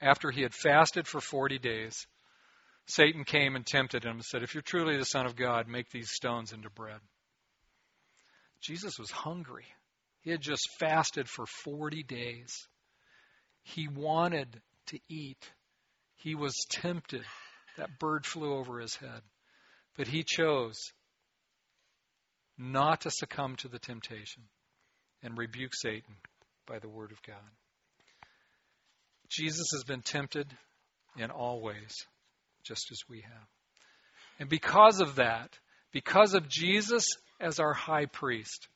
after 0.00 0.30
he 0.30 0.42
had 0.42 0.54
fasted 0.54 1.06
for 1.06 1.20
40 1.20 1.58
days. 1.58 2.06
Satan 2.86 3.24
came 3.24 3.54
and 3.54 3.64
tempted 3.64 4.04
him 4.04 4.12
and 4.12 4.24
said, 4.24 4.42
If 4.42 4.54
you're 4.54 4.62
truly 4.62 4.96
the 4.96 5.04
Son 5.04 5.26
of 5.26 5.36
God, 5.36 5.68
make 5.68 5.90
these 5.90 6.10
stones 6.10 6.52
into 6.52 6.70
bread. 6.70 7.00
Jesus 8.60 8.98
was 8.98 9.10
hungry. 9.10 9.66
He 10.22 10.30
had 10.30 10.40
just 10.40 10.68
fasted 10.78 11.28
for 11.28 11.46
40 11.64 12.02
days. 12.04 12.66
He 13.62 13.88
wanted 13.88 14.60
to 14.86 14.98
eat. 15.08 15.50
He 16.16 16.34
was 16.34 16.54
tempted. 16.70 17.22
That 17.76 17.98
bird 17.98 18.26
flew 18.26 18.54
over 18.54 18.80
his 18.80 18.94
head. 18.96 19.22
But 19.96 20.06
he 20.06 20.24
chose 20.24 20.92
not 22.58 23.02
to 23.02 23.10
succumb 23.10 23.56
to 23.56 23.68
the 23.68 23.78
temptation 23.78 24.44
and 25.22 25.36
rebuke 25.36 25.74
Satan 25.74 26.14
by 26.66 26.78
the 26.78 26.88
word 26.88 27.12
of 27.12 27.22
God. 27.22 27.36
Jesus 29.32 29.68
has 29.72 29.84
been 29.84 30.02
tempted 30.02 30.46
in 31.16 31.30
all 31.30 31.60
ways, 31.60 32.06
just 32.64 32.90
as 32.90 32.98
we 33.08 33.22
have. 33.22 33.48
And 34.38 34.48
because 34.48 35.00
of 35.00 35.16
that, 35.16 35.58
because 35.92 36.34
of 36.34 36.48
Jesus 36.48 37.06
as 37.40 37.58
our 37.58 37.72
high 37.72 38.06
priest, 38.06 38.68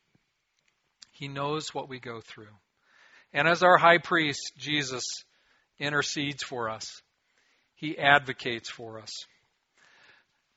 he 1.12 1.28
knows 1.28 1.74
what 1.74 1.88
we 1.88 1.98
go 1.98 2.20
through. 2.20 2.54
And 3.32 3.48
as 3.48 3.62
our 3.62 3.76
high 3.76 3.98
priest, 3.98 4.52
Jesus 4.58 5.04
intercedes 5.78 6.42
for 6.42 6.70
us. 6.70 7.02
He 7.74 7.98
advocates 7.98 8.70
for 8.70 9.00
us. 9.00 9.10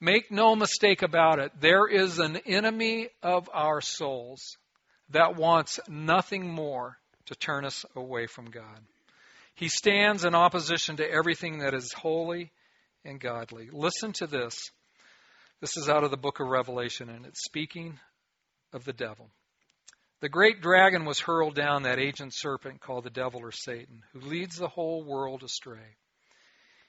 Make 0.01 0.31
no 0.31 0.55
mistake 0.55 1.01
about 1.01 1.39
it, 1.39 1.51
there 1.59 1.85
is 1.85 2.19
an 2.19 2.38
enemy 2.45 3.09
of 3.21 3.49
our 3.53 3.81
souls 3.81 4.55
that 5.09 5.35
wants 5.35 5.79
nothing 5.89 6.47
more 6.47 6.97
to 7.25 7.35
turn 7.35 7.65
us 7.65 7.85
away 7.95 8.27
from 8.27 8.45
God. 8.45 8.79
He 9.60 9.67
stands 9.67 10.24
in 10.24 10.36
opposition 10.36 10.95
to 10.98 11.12
everything 11.12 11.60
that 11.60 11.74
is 11.74 11.91
holy 11.91 12.54
and 13.04 13.19
godly. 13.19 13.67
Listen 13.69 14.13
to 14.13 14.26
this. 14.26 14.72
This 15.60 15.76
is 15.76 15.89
out 15.89 16.06
of 16.06 16.12
the 16.12 16.17
book 16.17 16.39
of 16.39 16.48
Revelation, 16.48 17.10
and 17.10 17.26
it's 17.26 17.43
speaking 17.43 18.00
of 18.72 18.86
the 18.86 18.93
devil. 18.93 19.30
The 20.22 20.30
great 20.30 20.62
dragon 20.62 21.04
was 21.04 21.19
hurled 21.19 21.56
down, 21.56 21.84
that 21.84 22.00
ancient 22.00 22.34
serpent 22.34 22.80
called 22.80 23.04
the 23.04 23.10
devil 23.10 23.41
or 23.41 23.52
Satan, 23.52 24.04
who 24.13 24.22
leads 24.22 24.56
the 24.56 24.69
whole 24.69 25.04
world 25.04 25.43
astray. 25.43 25.98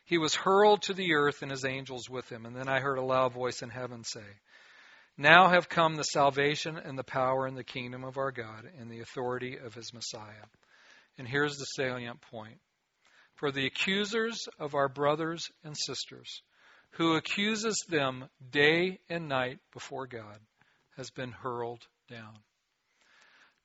He 0.04 0.18
was 0.18 0.36
hurled 0.36 0.82
to 0.82 0.94
the 0.94 1.14
earth 1.14 1.42
and 1.42 1.50
his 1.50 1.64
angels 1.64 2.08
with 2.08 2.30
him. 2.30 2.46
And 2.46 2.54
then 2.54 2.68
I 2.68 2.78
heard 2.78 2.98
a 2.98 3.02
loud 3.02 3.32
voice 3.32 3.62
in 3.62 3.70
heaven 3.70 4.04
say, 4.04 4.20
Now 5.18 5.48
have 5.48 5.68
come 5.68 5.96
the 5.96 6.04
salvation 6.04 6.76
and 6.76 6.96
the 6.96 7.02
power 7.02 7.46
and 7.46 7.56
the 7.56 7.64
kingdom 7.64 8.04
of 8.04 8.16
our 8.16 8.30
God 8.30 8.70
and 8.78 8.88
the 8.88 9.00
authority 9.00 9.56
of 9.56 9.74
his 9.74 9.92
Messiah. 9.92 10.46
And 11.18 11.28
here's 11.28 11.56
the 11.56 11.64
salient 11.64 12.20
point. 12.20 12.58
For 13.36 13.50
the 13.50 13.66
accusers 13.66 14.48
of 14.58 14.74
our 14.74 14.88
brothers 14.88 15.50
and 15.64 15.76
sisters, 15.76 16.42
who 16.92 17.16
accuses 17.16 17.84
them 17.88 18.28
day 18.50 19.00
and 19.08 19.28
night 19.28 19.58
before 19.72 20.06
God, 20.06 20.38
has 20.96 21.10
been 21.10 21.32
hurled 21.32 21.86
down. 22.08 22.38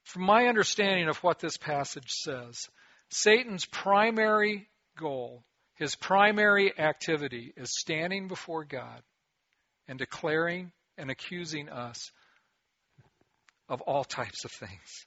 From 0.03 0.23
my 0.23 0.47
understanding 0.47 1.10
of 1.10 1.17
what 1.17 1.39
this 1.39 1.58
passage 1.58 2.10
says, 2.10 2.58
Satan's 3.10 3.65
primary 3.65 4.69
goal 4.97 5.43
his 5.75 5.95
primary 5.95 6.77
activity 6.79 7.53
is 7.58 7.69
standing 7.77 8.27
before 8.27 8.63
God 8.63 9.01
and 9.88 9.99
declaring 9.99 10.71
and 10.97 11.12
accusing 11.12 11.69
us 11.69 12.12
of 13.67 13.81
all 13.81 14.05
types 14.05 14.45
of 14.45 14.51
things. 14.51 15.05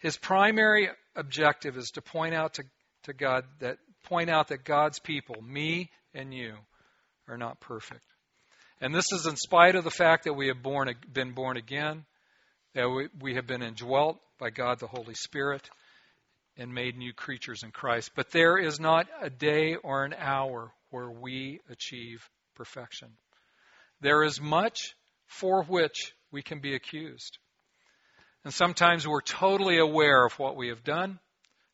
His 0.00 0.16
primary 0.16 0.88
objective 1.14 1.76
is 1.76 1.90
to 1.92 2.02
point 2.02 2.34
out 2.34 2.54
to, 2.54 2.64
to 3.04 3.12
God 3.12 3.44
that 3.60 3.78
point 4.04 4.30
out 4.30 4.48
that 4.48 4.64
God's 4.64 4.98
people, 4.98 5.40
me 5.42 5.90
and 6.14 6.34
you, 6.34 6.54
are 7.28 7.38
not 7.38 7.60
perfect. 7.60 8.02
And 8.80 8.94
this 8.94 9.12
is 9.12 9.26
in 9.26 9.36
spite 9.36 9.76
of 9.76 9.84
the 9.84 9.90
fact 9.90 10.24
that 10.24 10.32
we 10.32 10.48
have 10.48 10.62
born, 10.62 10.94
been 11.12 11.32
born 11.32 11.56
again, 11.58 12.04
that 12.74 12.88
we, 12.88 13.08
we 13.20 13.34
have 13.34 13.46
been 13.46 13.62
indwelt 13.62 14.18
by 14.38 14.50
God 14.50 14.80
the 14.80 14.86
Holy 14.86 15.14
Spirit, 15.14 15.68
and 16.56 16.74
made 16.74 16.96
new 16.96 17.12
creatures 17.12 17.62
in 17.62 17.70
Christ. 17.70 18.10
But 18.14 18.30
there 18.30 18.58
is 18.58 18.80
not 18.80 19.06
a 19.20 19.30
day 19.30 19.76
or 19.76 20.04
an 20.04 20.14
hour 20.18 20.72
where 20.90 21.10
we 21.10 21.60
achieve 21.70 22.28
perfection. 22.54 23.08
There 24.00 24.24
is 24.24 24.40
much 24.40 24.94
for 25.26 25.62
which 25.64 26.12
we 26.32 26.42
can 26.42 26.60
be 26.60 26.74
accused. 26.74 27.38
And 28.44 28.54
sometimes 28.54 29.06
we're 29.06 29.20
totally 29.20 29.78
aware 29.78 30.24
of 30.24 30.38
what 30.38 30.56
we 30.56 30.68
have 30.68 30.82
done, 30.82 31.18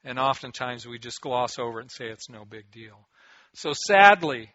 and 0.04 0.18
oftentimes 0.18 0.86
we 0.86 0.98
just 0.98 1.20
gloss 1.20 1.58
over 1.58 1.78
it 1.78 1.82
and 1.82 1.90
say 1.90 2.06
it's 2.06 2.28
no 2.28 2.44
big 2.44 2.70
deal. 2.70 3.06
So 3.54 3.72
sadly, 3.72 4.50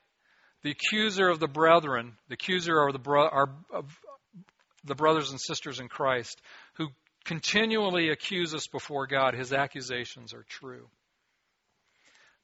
the 0.63 0.71
accuser 0.71 1.29
of 1.29 1.39
the 1.39 1.47
brethren, 1.47 2.13
the 2.27 2.33
accuser 2.33 2.85
of 2.85 2.93
the, 2.93 2.99
bro- 2.99 3.29
our, 3.29 3.49
of 3.73 3.85
the 4.83 4.95
brothers 4.95 5.31
and 5.31 5.39
sisters 5.39 5.79
in 5.79 5.87
Christ, 5.87 6.41
who 6.75 6.89
continually 7.23 8.09
accuse 8.09 8.53
us 8.53 8.67
before 8.67 9.07
God, 9.07 9.33
his 9.33 9.53
accusations 9.53 10.33
are 10.33 10.45
true. 10.47 10.87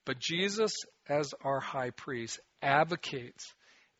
But 0.05 0.19
Jesus, 0.19 0.71
as 1.09 1.33
our 1.43 1.59
high 1.59 1.89
priest, 1.89 2.39
advocates, 2.61 3.53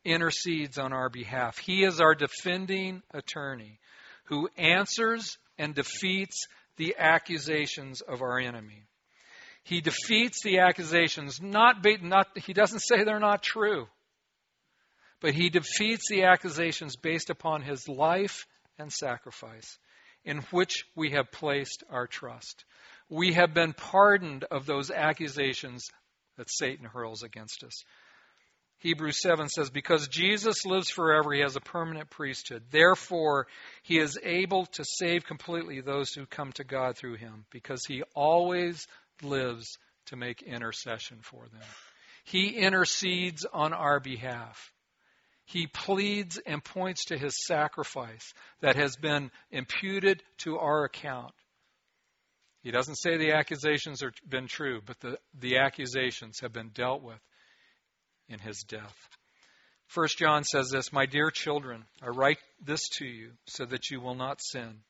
intercedes 0.06 0.78
on 0.78 0.94
our 0.94 1.10
behalf. 1.10 1.58
He 1.58 1.84
is 1.84 2.00
our 2.00 2.16
defending 2.16 3.02
attorney 3.14 3.80
who 4.28 4.50
answers 4.58 5.38
and 5.58 5.74
defeats 5.74 6.48
the 6.78 6.96
accusations 6.98 8.02
of 8.02 8.22
our 8.22 8.40
enemy. 8.40 8.84
He 9.64 9.82
defeats 9.82 10.44
the 10.44 10.60
accusations, 10.60 11.42
not, 11.42 11.86
not 12.02 12.28
he 12.38 12.54
doesn't 12.54 12.80
say 12.80 13.04
they're 13.04 13.20
not 13.20 13.44
true, 13.44 13.88
but 15.20 15.34
he 15.34 15.50
defeats 15.50 16.10
the 16.10 16.24
accusations 16.24 16.96
based 16.96 17.30
upon 17.30 17.64
his 17.64 17.88
life 17.88 18.46
and 18.78 18.92
sacrifice 18.92 19.78
in 20.24 20.38
which 20.52 20.86
we 20.96 21.12
have 21.12 21.32
placed 21.32 21.84
our 21.90 22.08
trust. 22.08 22.66
We 23.10 23.34
have 23.34 23.54
been 23.54 23.74
pardoned 23.74 24.44
of 24.46 24.66
those 24.66 24.92
accusations 24.92 25.90
that 26.38 26.50
Satan 26.50 26.86
hurls 26.86 27.24
against 27.24 27.64
us. 27.64 27.84
Hebrews 28.80 29.22
7 29.22 29.50
says, 29.50 29.70
Because 29.70 30.08
Jesus 30.08 30.66
lives 30.66 30.90
forever, 30.90 31.34
he 31.34 31.42
has 31.42 31.56
a 31.56 31.62
permanent 31.62 32.10
priesthood. 32.10 32.64
Therefore, 32.70 33.48
he 33.82 33.98
is 33.98 34.20
able 34.22 34.68
to 34.68 34.84
save 34.86 35.26
completely 35.26 35.82
those 35.82 36.14
who 36.14 36.26
come 36.28 36.52
to 36.54 36.64
God 36.64 36.96
through 36.96 37.16
him, 37.16 37.46
because 37.52 37.84
he 37.86 38.04
always 38.16 38.86
lives 39.24 39.78
to 40.08 40.16
make 40.16 40.44
intercession 40.44 41.20
for 41.24 41.48
them. 41.48 41.68
He 42.24 42.50
intercedes 42.50 43.46
on 43.52 43.74
our 43.74 44.00
behalf. 44.00 44.72
He 45.46 45.66
pleads 45.66 46.38
and 46.46 46.64
points 46.64 47.06
to 47.06 47.18
his 47.18 47.46
sacrifice 47.46 48.34
that 48.62 48.76
has 48.76 48.96
been 48.98 49.32
imputed 49.50 50.22
to 50.40 50.58
our 50.58 50.84
account. 50.84 51.34
He 52.62 52.72
doesn't 52.72 52.98
say 52.98 53.18
the 53.18 53.34
accusations 53.34 54.02
have 54.02 54.12
been 54.28 54.48
true, 54.48 54.82
but 54.86 55.00
the, 55.00 55.18
the 55.40 55.58
accusations 55.60 56.42
have 56.42 56.52
been 56.52 56.70
dealt 56.70 57.02
with 57.02 57.20
in 58.30 58.40
his 58.40 58.64
death. 58.64 58.96
First 59.88 60.18
John 60.18 60.44
says 60.44 60.70
this, 60.70 60.92
My 60.92 61.06
dear 61.06 61.32
children, 61.32 61.86
I 62.02 62.08
write 62.08 62.40
this 62.64 62.90
to 62.98 63.06
you 63.06 63.32
so 63.46 63.66
that 63.66 63.90
you 63.90 64.02
will 64.02 64.16
not 64.16 64.42
sin. 64.42 64.82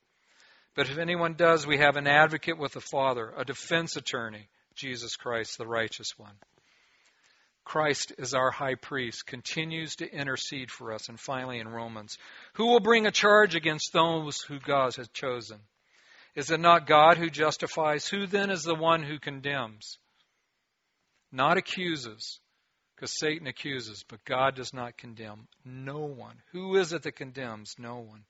But 0.75 0.89
if 0.89 0.97
anyone 0.97 1.33
does, 1.33 1.65
we 1.65 1.77
have 1.77 1.95
an 1.95 2.07
advocate 2.07 2.57
with 2.57 2.73
the 2.73 2.81
Father, 2.81 3.33
a 3.35 3.45
defense 3.45 3.95
attorney, 3.95 4.47
Jesus 4.75 5.15
Christ, 5.15 5.57
the 5.57 5.67
righteous 5.67 6.17
one. 6.17 6.35
Christ 7.63 8.13
is 8.17 8.33
our 8.33 8.49
high 8.49 8.75
priest, 8.75 9.25
continues 9.25 9.97
to 9.97 10.09
intercede 10.09 10.71
for 10.71 10.93
us. 10.93 11.09
And 11.09 11.19
finally, 11.19 11.59
in 11.59 11.67
Romans, 11.67 12.17
who 12.53 12.67
will 12.67 12.79
bring 12.79 13.05
a 13.05 13.11
charge 13.11 13.55
against 13.55 13.91
those 13.91 14.41
who 14.41 14.59
God 14.59 14.95
has 14.95 15.09
chosen? 15.09 15.59
Is 16.33 16.49
it 16.49 16.59
not 16.59 16.87
God 16.87 17.17
who 17.17 17.29
justifies? 17.29 18.07
Who 18.07 18.25
then 18.25 18.51
is 18.51 18.63
the 18.63 18.75
one 18.75 19.03
who 19.03 19.19
condemns? 19.19 19.97
Not 21.31 21.57
accuses, 21.57 22.39
because 22.97 23.19
Satan 23.19 23.45
accuses, 23.45 24.03
but 24.09 24.25
God 24.25 24.55
does 24.55 24.73
not 24.73 24.97
condemn. 24.97 25.47
No 25.63 25.99
one. 25.99 26.35
Who 26.51 26.77
is 26.77 26.93
it 26.93 27.03
that 27.03 27.11
condemns? 27.11 27.75
No 27.77 27.99
one. 27.99 28.23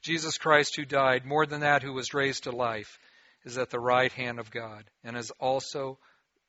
Jesus 0.00 0.38
Christ, 0.38 0.74
who 0.74 0.86
died, 0.86 1.26
more 1.26 1.44
than 1.44 1.60
that, 1.60 1.82
who 1.82 1.92
was 1.92 2.14
raised 2.14 2.44
to 2.44 2.50
life, 2.50 2.98
is 3.44 3.58
at 3.58 3.68
the 3.68 3.78
right 3.78 4.10
hand 4.12 4.38
of 4.38 4.50
God 4.50 4.84
and 5.04 5.18
is 5.18 5.30
also 5.32 5.98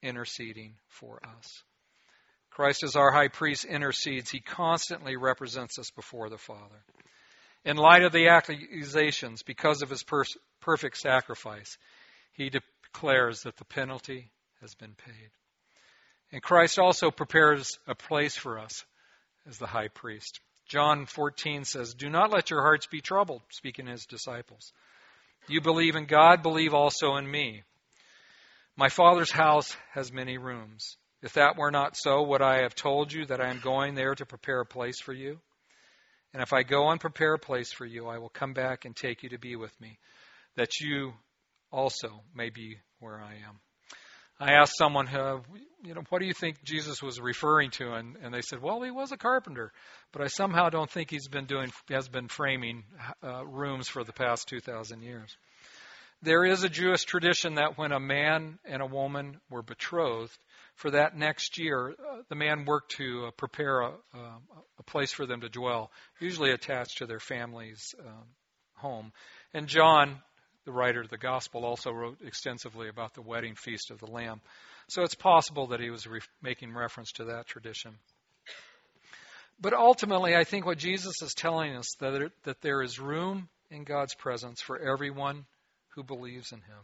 interceding 0.02 0.76
for 0.88 1.20
us. 1.38 1.64
Christ, 2.52 2.84
as 2.84 2.96
our 2.96 3.12
high 3.12 3.28
priest, 3.28 3.66
intercedes. 3.66 4.30
He 4.30 4.40
constantly 4.40 5.18
represents 5.18 5.78
us 5.78 5.92
before 5.92 6.30
the 6.30 6.38
Father. 6.38 6.86
In 7.66 7.76
light 7.76 8.04
of 8.04 8.14
the 8.14 8.30
accusations, 8.30 9.44
because 9.44 9.82
of 9.82 9.90
his 9.90 10.04
per- 10.04 10.24
perfect 10.62 10.98
sacrifice, 10.98 11.78
he 12.32 12.50
declares 12.50 13.42
that 13.42 13.58
the 13.58 13.66
penalty 13.66 14.32
has 14.62 14.74
been 14.74 14.96
paid. 14.96 15.32
And 16.32 16.42
Christ 16.42 16.80
also 16.80 17.12
prepares 17.12 17.78
a 17.88 17.96
place 17.96 18.36
for 18.36 18.60
us 18.60 18.86
as 19.48 19.58
the 19.58 19.68
high 19.68 19.90
priest. 19.90 20.40
John 20.68 21.06
14 21.06 21.66
says, 21.66 21.94
Do 21.94 22.10
not 22.10 22.32
let 22.32 22.50
your 22.50 22.62
hearts 22.62 22.88
be 22.88 23.02
troubled, 23.02 23.42
speaking 23.50 23.86
to 23.86 23.92
his 23.92 24.06
disciples. 24.06 24.72
You 25.48 25.60
believe 25.60 25.96
in 25.96 26.06
God, 26.06 26.44
believe 26.44 26.74
also 26.74 27.16
in 27.18 27.30
me. 27.30 27.64
My 28.78 28.88
Father's 28.88 29.32
house 29.32 29.76
has 29.94 30.14
many 30.14 30.38
rooms. 30.38 30.96
If 31.22 31.34
that 31.34 31.58
were 31.58 31.72
not 31.72 31.98
so, 31.98 32.24
would 32.24 32.42
I 32.42 32.62
have 32.62 32.74
told 32.74 33.12
you 33.12 33.26
that 33.26 33.42
I 33.42 33.50
am 33.50 33.60
going 33.60 33.96
there 33.96 34.16
to 34.16 34.26
prepare 34.26 34.62
a 34.62 34.66
place 34.66 35.00
for 35.00 35.14
you? 35.14 35.40
And 36.34 36.42
if 36.42 36.54
I 36.54 36.64
go 36.64 36.90
and 36.90 37.00
prepare 37.00 37.34
a 37.34 37.40
place 37.40 37.74
for 37.74 37.86
you, 37.86 38.08
I 38.08 38.18
will 38.18 38.30
come 38.30 38.54
back 38.54 38.86
and 38.86 38.96
take 38.96 39.22
you 39.24 39.30
to 39.30 39.38
be 39.38 39.56
with 39.56 39.80
me, 39.82 40.00
that 40.56 40.80
you 40.80 41.14
also 41.72 42.22
may 42.34 42.50
be 42.50 42.78
where 43.00 43.20
I 43.20 43.34
am. 43.34 43.60
I 44.42 44.54
asked 44.54 44.76
someone, 44.76 45.08
uh, 45.08 45.38
you 45.84 45.94
know, 45.94 46.02
what 46.10 46.20
do 46.20 46.26
you 46.26 46.34
think 46.34 46.64
Jesus 46.64 47.02
was 47.04 47.22
referring 47.22 47.70
to? 47.72 47.94
And, 47.94 48.18
and 48.24 48.34
they 48.34 48.42
said, 48.42 48.60
well, 48.60 48.82
he 48.82 48.90
was 48.90 49.12
a 49.12 49.18
carpenter, 49.18 49.72
but 50.12 50.24
I 50.24 50.28
somehow 50.28 50.70
don't 50.70 50.90
think 50.90 51.12
he's 51.12 51.28
been 51.28 51.46
doing, 51.46 51.72
has 51.90 52.10
been 52.10 52.28
framing 52.28 52.84
uh, 53.24 53.46
rooms 53.46 53.88
for 53.88 54.04
the 54.04 54.14
past 54.14 54.50
2,000 54.50 55.04
years. 55.04 55.38
There 56.24 56.44
is 56.44 56.64
a 56.64 56.70
Jewish 56.70 57.04
tradition 57.04 57.56
that 57.56 57.78
when 57.78 57.92
a 57.92 58.00
man 58.00 58.58
and 58.66 58.82
a 58.82 58.88
woman 58.88 59.40
were 59.52 59.62
betrothed, 59.62 60.38
for 60.74 60.90
that 60.90 61.16
next 61.16 61.60
year, 61.60 61.90
uh, 61.92 62.22
the 62.30 62.36
man 62.36 62.66
worked 62.66 62.92
to 62.94 63.26
uh, 63.28 63.32
prepare 63.32 63.82
a, 63.82 63.90
uh, 64.16 64.38
a, 64.80 64.84
place 64.84 65.12
for 65.12 65.28
them 65.28 65.42
to 65.42 65.50
dwell, 65.50 65.92
usually 66.20 66.52
attached 66.52 66.98
to 66.98 67.06
their 67.06 67.20
family's 67.20 67.94
um, 68.00 68.26
home. 68.78 69.12
And 69.54 69.68
John, 69.68 70.20
the 70.66 70.72
writer 70.72 71.02
of 71.02 71.10
the 71.10 71.18
gospel, 71.18 71.66
also 71.66 71.92
wrote 71.92 72.18
extensively 72.24 72.88
about 72.88 73.14
the 73.14 73.22
wedding 73.22 73.56
feast 73.56 73.92
of 73.92 74.00
the 74.00 74.12
Lamb. 74.12 74.42
So 74.88 75.04
it's 75.04 75.16
possible 75.16 75.68
that 75.68 75.80
he 75.80 75.90
was 75.90 76.06
re- 76.08 76.22
making 76.42 76.74
reference 76.74 77.12
to 77.14 77.26
that 77.26 77.48
tradition. 77.48 77.96
But 79.60 79.74
ultimately, 79.74 80.36
I 80.36 80.44
think 80.44 80.66
what 80.66 80.80
Jesus 80.80 81.22
is 81.22 81.34
telling 81.36 81.76
us 81.76 81.96
that 82.00 82.12
there, 82.12 82.30
that 82.44 82.62
there 82.62 82.82
is 82.82 83.00
room 83.00 83.48
in 83.70 83.84
God's 83.84 84.16
presence 84.16 84.60
for 84.60 84.80
everyone 84.80 85.46
who 85.90 86.04
believes 86.04 86.52
in 86.52 86.60
Him. 86.60 86.84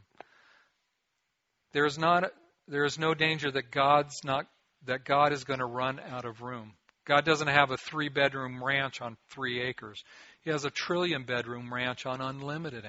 There 1.74 1.86
is 1.86 1.98
not 1.98 2.32
there 2.68 2.86
is 2.86 3.00
no 3.00 3.14
danger 3.14 3.50
that 3.50 3.72
God's 3.72 4.24
not 4.24 4.46
that 4.86 5.06
God 5.06 5.34
is 5.34 5.44
going 5.44 5.60
to 5.60 5.66
run 5.66 6.00
out 6.00 6.26
of 6.26 6.42
room. 6.42 6.74
God 7.06 7.26
doesn't 7.26 7.48
have 7.48 7.72
a 7.72 7.78
three 7.78 8.10
bedroom 8.10 8.64
ranch 8.64 9.02
on 9.02 9.18
three 9.30 9.62
acres. 9.62 10.04
He 10.42 10.52
has 10.52 10.66
a 10.66 10.70
trillion 10.70 11.24
bedroom 11.24 11.74
ranch 11.74 12.06
on 12.06 12.22
unlimited 12.22 12.86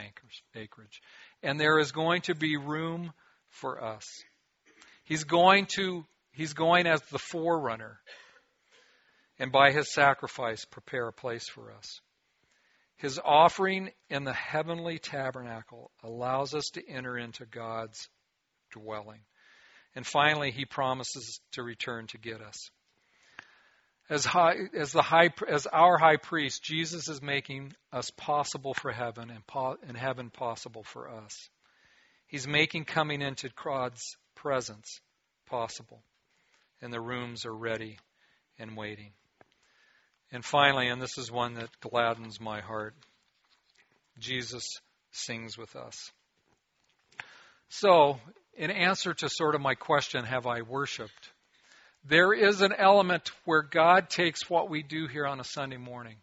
acreage. 0.54 1.02
And 1.42 1.58
there 1.58 1.78
is 1.78 1.92
going 1.92 2.22
to 2.22 2.34
be 2.34 2.56
room 2.56 3.12
for 3.50 3.82
us. 3.82 4.04
He's 5.04 5.24
going 5.24 5.66
to, 5.76 6.04
he's 6.32 6.52
going 6.52 6.86
as 6.86 7.00
the 7.10 7.18
forerunner. 7.18 7.98
And 9.38 9.50
by 9.50 9.72
his 9.72 9.92
sacrifice, 9.92 10.64
prepare 10.64 11.08
a 11.08 11.12
place 11.12 11.48
for 11.48 11.72
us. 11.72 12.00
His 12.96 13.20
offering 13.24 13.90
in 14.10 14.24
the 14.24 14.32
heavenly 14.32 14.98
tabernacle 14.98 15.92
allows 16.02 16.54
us 16.54 16.64
to 16.74 16.88
enter 16.88 17.16
into 17.16 17.46
God's 17.46 18.08
dwelling. 18.72 19.20
And 19.94 20.04
finally, 20.06 20.50
he 20.50 20.64
promises 20.64 21.40
to 21.52 21.62
return 21.62 22.08
to 22.08 22.18
get 22.18 22.40
us. 22.40 22.70
As, 24.10 24.24
high, 24.24 24.54
as, 24.74 24.92
the 24.92 25.02
high, 25.02 25.30
as 25.46 25.66
our 25.66 25.98
high 25.98 26.16
priest, 26.16 26.62
Jesus 26.62 27.08
is 27.08 27.20
making 27.20 27.74
us 27.92 28.10
possible 28.10 28.72
for 28.72 28.90
heaven 28.90 29.30
and, 29.30 29.46
po- 29.46 29.76
and 29.86 29.96
heaven 29.96 30.30
possible 30.30 30.82
for 30.82 31.10
us. 31.10 31.50
He's 32.26 32.46
making 32.46 32.86
coming 32.86 33.20
into 33.20 33.50
God's 33.62 34.16
presence 34.34 35.00
possible. 35.46 36.00
And 36.80 36.92
the 36.92 37.00
rooms 37.00 37.44
are 37.44 37.54
ready 37.54 37.98
and 38.58 38.76
waiting. 38.76 39.12
And 40.30 40.44
finally, 40.44 40.88
and 40.88 41.00
this 41.00 41.18
is 41.18 41.30
one 41.30 41.54
that 41.54 41.80
gladdens 41.80 42.40
my 42.40 42.60
heart, 42.60 42.94
Jesus 44.18 44.64
sings 45.10 45.56
with 45.56 45.74
us. 45.74 46.12
So, 47.70 48.18
in 48.56 48.70
answer 48.70 49.14
to 49.14 49.28
sort 49.28 49.54
of 49.54 49.60
my 49.60 49.74
question, 49.74 50.24
have 50.24 50.46
I 50.46 50.62
worshiped? 50.62 51.30
There 52.04 52.32
is 52.32 52.60
an 52.60 52.72
element 52.72 53.30
where 53.44 53.62
God 53.62 54.08
takes 54.08 54.48
what 54.48 54.70
we 54.70 54.82
do 54.82 55.06
here 55.06 55.26
on 55.26 55.40
a 55.40 55.44
Sunday 55.44 55.76
morning, 55.76 56.16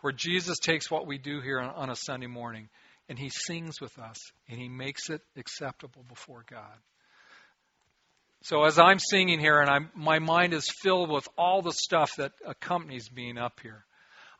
where 0.00 0.12
Jesus 0.12 0.58
takes 0.58 0.90
what 0.90 1.06
we 1.06 1.18
do 1.18 1.40
here 1.40 1.60
on, 1.60 1.90
a 1.90 1.96
Sunday 1.96 2.26
morning, 2.26 2.68
and 3.08 3.18
he 3.18 3.28
sings 3.28 3.80
with 3.80 3.98
us, 3.98 4.16
and 4.48 4.58
he 4.58 4.68
makes 4.68 5.10
it 5.10 5.20
acceptable 5.36 6.04
before 6.08 6.44
God. 6.50 6.78
So 8.42 8.64
as 8.64 8.78
I'm 8.78 8.98
singing 8.98 9.40
here, 9.40 9.60
and 9.60 9.70
I'm, 9.70 9.90
my 9.94 10.18
mind 10.18 10.54
is 10.54 10.68
filled 10.82 11.10
with 11.10 11.28
all 11.36 11.62
the 11.62 11.72
stuff 11.72 12.16
that 12.16 12.32
accompanies 12.46 13.08
being 13.08 13.38
up 13.38 13.60
here, 13.62 13.84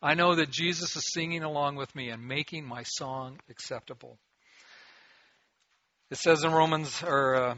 I 0.03 0.15
know 0.15 0.35
that 0.35 0.51
Jesus 0.51 0.95
is 0.97 1.13
singing 1.13 1.43
along 1.43 1.77
with 1.77 1.95
me 1.95 2.11
and 2.11 2.27
making 2.27 2.67
my 2.67 2.83
song 2.85 3.39
acceptable. 3.49 4.19
It 6.11 6.19
says 6.19 6.45
in 6.45 6.53
Romans 6.53 7.03
or 7.03 7.35
uh, 7.35 7.55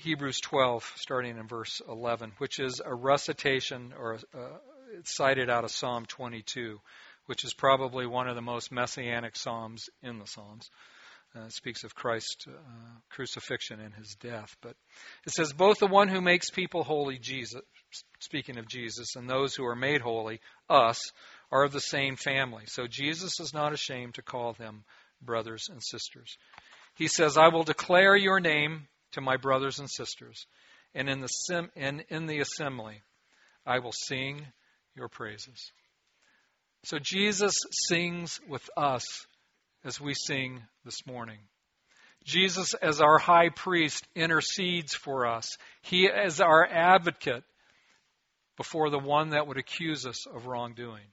Hebrews 0.00 0.40
12, 0.40 0.92
starting 0.96 1.36
in 1.36 1.46
verse 1.46 1.82
11, 1.86 2.32
which 2.38 2.58
is 2.58 2.80
a 2.84 2.94
recitation 2.94 3.92
or 3.98 4.18
uh, 4.34 4.38
it's 4.96 5.14
cited 5.14 5.50
out 5.50 5.64
of 5.64 5.70
Psalm 5.70 6.06
22, 6.06 6.80
which 7.26 7.44
is 7.44 7.52
probably 7.52 8.06
one 8.06 8.26
of 8.26 8.34
the 8.34 8.42
most 8.42 8.72
messianic 8.72 9.36
psalms 9.36 9.88
in 10.02 10.18
the 10.18 10.26
Psalms. 10.26 10.70
Uh, 11.36 11.48
speaks 11.48 11.84
of 11.84 11.94
Christ's 11.94 12.48
uh, 12.48 12.52
crucifixion 13.08 13.78
and 13.78 13.94
his 13.94 14.16
death. 14.20 14.56
But 14.60 14.74
it 15.24 15.32
says, 15.32 15.52
Both 15.52 15.78
the 15.78 15.86
one 15.86 16.08
who 16.08 16.20
makes 16.20 16.50
people 16.50 16.82
holy, 16.82 17.18
Jesus, 17.18 17.60
speaking 18.18 18.58
of 18.58 18.66
Jesus, 18.66 19.14
and 19.14 19.30
those 19.30 19.54
who 19.54 19.64
are 19.64 19.76
made 19.76 20.00
holy, 20.00 20.40
us, 20.68 21.12
are 21.52 21.62
of 21.62 21.70
the 21.70 21.80
same 21.80 22.16
family. 22.16 22.64
So 22.66 22.88
Jesus 22.88 23.38
is 23.38 23.54
not 23.54 23.72
ashamed 23.72 24.14
to 24.14 24.22
call 24.22 24.54
them 24.54 24.82
brothers 25.22 25.68
and 25.70 25.80
sisters. 25.80 26.36
He 26.96 27.06
says, 27.06 27.36
I 27.36 27.46
will 27.46 27.62
declare 27.62 28.16
your 28.16 28.40
name 28.40 28.88
to 29.12 29.20
my 29.20 29.36
brothers 29.36 29.78
and 29.78 29.90
sisters, 29.90 30.46
and 30.94 31.08
in 31.08 31.20
the, 31.20 31.28
sim- 31.28 31.70
and 31.76 32.04
in 32.08 32.26
the 32.26 32.40
assembly 32.40 33.02
I 33.66 33.78
will 33.78 33.92
sing 33.92 34.46
your 34.96 35.08
praises. 35.08 35.72
So 36.84 36.98
Jesus 36.98 37.54
sings 37.88 38.40
with 38.48 38.68
us 38.76 39.04
as 39.84 40.00
we 40.00 40.14
sing 40.14 40.62
this 40.84 41.06
morning. 41.06 41.38
Jesus, 42.24 42.74
as 42.74 43.00
our 43.00 43.18
high 43.18 43.48
priest, 43.48 44.06
intercedes 44.14 44.94
for 44.94 45.26
us. 45.26 45.56
He 45.82 46.06
is 46.06 46.40
our 46.40 46.66
advocate 46.66 47.44
before 48.56 48.90
the 48.90 48.98
one 48.98 49.30
that 49.30 49.46
would 49.46 49.56
accuse 49.56 50.06
us 50.06 50.26
of 50.26 50.46
wrongdoing. 50.46 51.06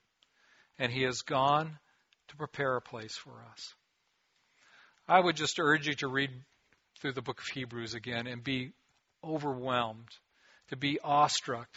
And 0.79 0.91
he 0.91 1.03
has 1.03 1.21
gone 1.21 1.77
to 2.27 2.35
prepare 2.35 2.75
a 2.75 2.81
place 2.81 3.15
for 3.15 3.31
us. 3.51 3.73
I 5.07 5.19
would 5.19 5.37
just 5.37 5.59
urge 5.59 5.87
you 5.87 5.93
to 5.95 6.07
read 6.07 6.29
through 6.99 7.13
the 7.13 7.21
book 7.21 7.39
of 7.39 7.47
Hebrews 7.47 7.93
again 7.93 8.27
and 8.27 8.43
be 8.43 8.73
overwhelmed, 9.23 10.09
to 10.69 10.75
be 10.75 10.99
awestruck 11.03 11.67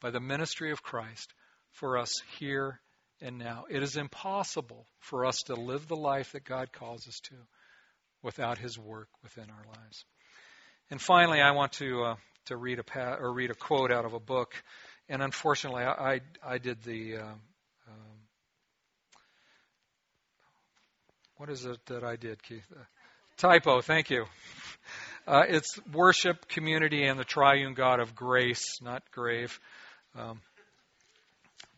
by 0.00 0.10
the 0.10 0.20
ministry 0.20 0.72
of 0.72 0.82
Christ 0.82 1.32
for 1.72 1.98
us 1.98 2.12
here 2.38 2.80
and 3.20 3.38
now. 3.38 3.64
It 3.68 3.82
is 3.82 3.96
impossible 3.96 4.86
for 4.98 5.24
us 5.24 5.42
to 5.44 5.54
live 5.54 5.88
the 5.88 5.96
life 5.96 6.32
that 6.32 6.44
God 6.44 6.72
calls 6.72 7.06
us 7.08 7.20
to 7.24 7.34
without 8.22 8.58
His 8.58 8.78
work 8.78 9.08
within 9.22 9.46
our 9.50 9.64
lives. 9.66 10.04
And 10.90 11.00
finally, 11.00 11.40
I 11.40 11.52
want 11.52 11.72
to 11.72 12.02
uh, 12.04 12.16
to 12.46 12.56
read 12.56 12.78
a 12.78 13.16
or 13.18 13.32
read 13.32 13.50
a 13.50 13.54
quote 13.54 13.90
out 13.90 14.04
of 14.04 14.12
a 14.12 14.20
book, 14.20 14.54
and 15.08 15.22
unfortunately, 15.22 15.82
I 15.82 16.14
I, 16.14 16.20
I 16.44 16.58
did 16.58 16.82
the 16.82 17.16
uh, 17.16 17.22
um, 17.88 18.20
what 21.36 21.50
is 21.50 21.64
it 21.64 21.84
that 21.86 22.04
I 22.04 22.16
did, 22.16 22.42
Keith? 22.42 22.66
Uh, 22.72 22.84
typo. 23.36 23.80
Thank 23.80 24.10
you. 24.10 24.24
Uh, 25.26 25.42
it's 25.48 25.78
worship, 25.92 26.48
community, 26.48 27.04
and 27.04 27.18
the 27.18 27.24
triune 27.24 27.74
God 27.74 28.00
of 28.00 28.14
grace, 28.14 28.78
not 28.80 29.02
grave. 29.10 29.58
Um, 30.16 30.40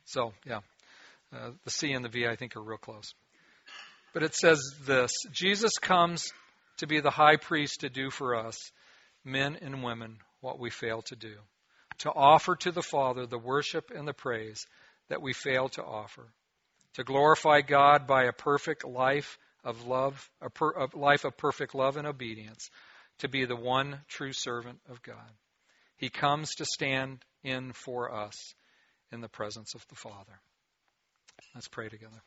so, 0.05 0.33
yeah. 0.47 0.61
Uh, 1.35 1.51
the 1.65 1.71
C 1.71 1.93
and 1.93 2.05
the 2.05 2.09
V, 2.09 2.27
I 2.27 2.37
think, 2.37 2.57
are 2.57 2.63
real 2.63 2.79
close. 2.79 3.13
But 4.15 4.23
it 4.23 4.35
says 4.35 4.61
this 4.87 5.13
Jesus 5.31 5.79
comes 5.79 6.33
to 6.79 6.87
be 6.87 7.01
the 7.01 7.11
high 7.11 7.37
priest 7.37 7.81
to 7.81 7.89
do 7.89 8.11
for 8.11 8.35
us, 8.37 8.71
men 9.25 9.59
and 9.61 9.83
women, 9.83 10.19
what 10.41 10.59
we 10.59 10.71
fail 10.71 11.03
to 11.03 11.17
do, 11.17 11.35
to 11.99 12.11
offer 12.11 12.57
to 12.57 12.73
the 12.73 12.83
Father 12.83 13.27
the 13.27 13.39
worship 13.39 13.91
and 13.95 14.07
the 14.07 14.15
praise 14.15 14.67
that 15.09 15.21
we 15.21 15.33
fail 15.33 15.69
to 15.71 15.83
offer, 15.83 16.27
to 16.95 17.05
glorify 17.05 17.61
God 17.61 18.07
by 18.07 18.25
a 18.25 18.33
perfect 18.33 18.87
life 18.87 19.39
of 19.69 19.87
love, 19.87 20.31
a, 20.41 20.49
per, 20.49 20.71
a 20.71 20.89
life 20.97 21.27
of 21.27 21.37
perfect 21.37 21.75
love 21.75 21.99
and 21.99 22.07
obedience, 22.07 22.71
to 23.19 23.29
be 23.29 23.45
the 23.45 23.55
one 23.55 24.01
true 24.09 24.33
servant 24.33 24.79
of 24.91 25.03
God. 25.03 25.31
He 25.99 26.09
comes 26.09 26.55
to 26.55 26.65
stand 26.65 27.19
in 27.45 27.73
for 27.73 28.15
us 28.15 28.55
in 29.13 29.21
the 29.21 29.29
presence 29.29 29.75
of 29.75 29.87
the 29.89 29.95
Father. 29.95 30.41
Let's 31.55 31.69
pray 31.69 31.91
together. 31.91 32.23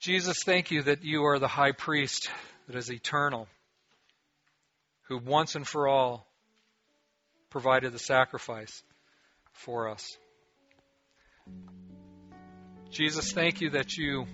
Jesus, 0.00 0.38
thank 0.44 0.72
you 0.72 0.82
that 0.82 1.04
you 1.04 1.24
are 1.26 1.38
the 1.38 1.48
high 1.48 1.72
priest 1.72 2.28
that 2.66 2.76
is 2.76 2.90
eternal, 2.90 3.46
who 5.02 5.18
once 5.18 5.54
and 5.54 5.66
for 5.66 5.86
all 5.86 6.26
provided 7.50 7.92
the 7.92 8.00
sacrifice 8.00 8.82
for 9.52 9.88
us. 9.88 10.16
Jesus, 12.90 13.30
thank 13.30 13.60
you 13.60 13.70
that 13.70 13.96
you 13.96 14.26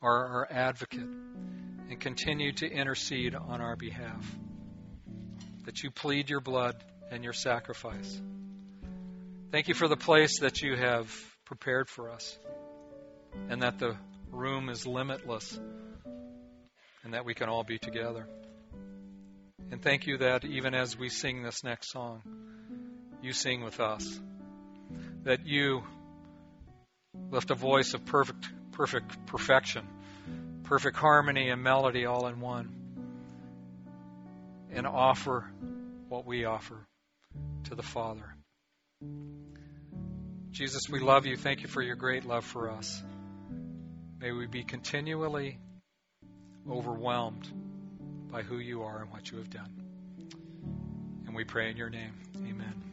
are 0.00 0.26
our 0.26 0.48
advocate 0.50 1.00
and 1.00 2.00
continue 2.00 2.52
to 2.52 2.70
intercede 2.70 3.34
on 3.34 3.60
our 3.60 3.76
behalf, 3.76 4.24
that 5.64 5.82
you 5.82 5.90
plead 5.90 6.30
your 6.30 6.40
blood 6.40 6.76
and 7.10 7.24
your 7.24 7.32
sacrifice. 7.32 8.20
Thank 9.50 9.68
you 9.68 9.74
for 9.74 9.88
the 9.88 9.96
place 9.96 10.40
that 10.40 10.60
you 10.60 10.76
have 10.76 11.10
prepared 11.46 11.88
for 11.88 12.10
us, 12.10 12.38
and 13.48 13.62
that 13.62 13.78
the 13.78 13.96
room 14.30 14.68
is 14.68 14.86
limitless, 14.86 15.58
and 17.02 17.14
that 17.14 17.24
we 17.24 17.34
can 17.34 17.48
all 17.48 17.64
be 17.64 17.78
together. 17.78 18.26
And 19.70 19.82
thank 19.82 20.06
you 20.06 20.18
that 20.18 20.44
even 20.44 20.74
as 20.74 20.98
we 20.98 21.08
sing 21.08 21.42
this 21.42 21.64
next 21.64 21.90
song, 21.90 22.22
you 23.22 23.32
sing 23.32 23.64
with 23.64 23.80
us. 23.80 24.20
That 25.24 25.46
you 25.46 25.82
lift 27.30 27.50
a 27.50 27.54
voice 27.54 27.94
of 27.94 28.04
perfect, 28.04 28.48
perfect 28.78 29.26
perfection, 29.26 29.84
perfect 30.62 30.96
harmony 30.96 31.50
and 31.50 31.60
melody 31.60 32.06
all 32.06 32.28
in 32.28 32.38
one, 32.38 32.70
and 34.72 34.86
offer 34.86 35.50
what 36.08 36.24
we 36.24 36.44
offer 36.44 36.86
to 37.64 37.74
the 37.74 37.82
Father. 37.82 38.36
Jesus, 40.52 40.88
we 40.88 41.00
love 41.00 41.26
you. 41.26 41.36
Thank 41.36 41.62
you 41.62 41.68
for 41.68 41.82
your 41.82 41.96
great 41.96 42.24
love 42.24 42.44
for 42.44 42.70
us. 42.70 43.02
May 44.20 44.30
we 44.30 44.46
be 44.46 44.62
continually 44.62 45.58
overwhelmed 46.70 47.48
by 48.30 48.42
who 48.42 48.58
you 48.58 48.82
are 48.82 49.02
and 49.02 49.10
what 49.10 49.28
you 49.28 49.38
have 49.38 49.50
done. 49.50 49.72
And 51.26 51.34
we 51.34 51.42
pray 51.42 51.68
in 51.68 51.76
your 51.76 51.90
name. 51.90 52.12
Amen. 52.36 52.87